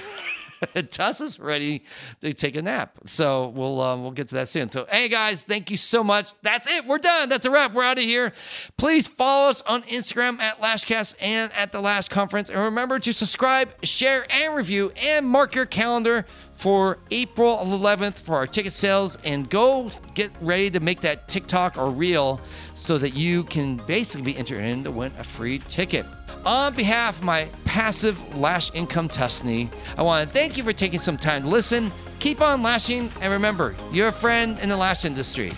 Tuss 0.91 1.21
is 1.21 1.39
ready 1.39 1.83
to 2.21 2.33
take 2.33 2.55
a 2.55 2.61
nap. 2.61 2.97
So 3.05 3.49
we'll 3.49 3.81
uh, 3.81 3.97
we'll 3.97 4.11
get 4.11 4.29
to 4.29 4.35
that 4.35 4.47
soon. 4.47 4.71
So 4.71 4.85
hey 4.89 5.09
guys, 5.09 5.43
thank 5.43 5.71
you 5.71 5.77
so 5.77 6.03
much. 6.03 6.33
That's 6.41 6.71
it. 6.71 6.85
We're 6.85 6.99
done. 6.99 7.29
That's 7.29 7.45
a 7.45 7.51
wrap. 7.51 7.73
We're 7.73 7.83
out 7.83 7.97
of 7.97 8.03
here. 8.03 8.33
Please 8.77 9.07
follow 9.07 9.49
us 9.49 9.61
on 9.63 9.83
Instagram 9.83 10.39
at 10.39 10.59
Lashcast 10.59 11.15
and 11.19 11.51
at 11.53 11.71
the 11.71 11.81
Lash 11.81 12.07
Conference. 12.07 12.49
And 12.49 12.59
remember 12.59 12.99
to 12.99 13.13
subscribe, 13.13 13.69
share, 13.83 14.25
and 14.31 14.55
review, 14.55 14.91
and 14.91 15.25
mark 15.25 15.55
your 15.55 15.65
calendar 15.65 16.25
for 16.55 16.99
April 17.09 17.57
11th 17.57 18.19
for 18.19 18.35
our 18.35 18.45
ticket 18.45 18.71
sales 18.71 19.17
and 19.23 19.49
go 19.49 19.89
get 20.13 20.31
ready 20.41 20.69
to 20.69 20.79
make 20.79 21.01
that 21.01 21.27
TikTok 21.27 21.75
or 21.75 21.89
reel 21.89 22.39
so 22.75 22.99
that 22.99 23.15
you 23.15 23.43
can 23.45 23.77
basically 23.87 24.33
be 24.33 24.37
entered 24.37 24.61
in 24.61 24.83
to 24.83 24.91
win 24.91 25.11
a 25.17 25.23
free 25.23 25.57
ticket. 25.57 26.05
On 26.43 26.73
behalf 26.73 27.19
of 27.19 27.23
my 27.23 27.47
passive 27.65 28.35
lash 28.35 28.73
income 28.73 29.07
destiny, 29.07 29.69
I 29.95 30.01
want 30.01 30.27
to 30.27 30.33
thank 30.33 30.57
you 30.57 30.63
for 30.63 30.73
taking 30.73 30.97
some 30.97 31.15
time 31.15 31.43
to 31.43 31.47
listen. 31.47 31.91
Keep 32.17 32.41
on 32.41 32.63
lashing, 32.63 33.11
and 33.21 33.31
remember, 33.31 33.75
you're 33.91 34.07
a 34.07 34.11
friend 34.11 34.57
in 34.59 34.67
the 34.67 34.75
lash 34.75 35.05
industry. 35.05 35.51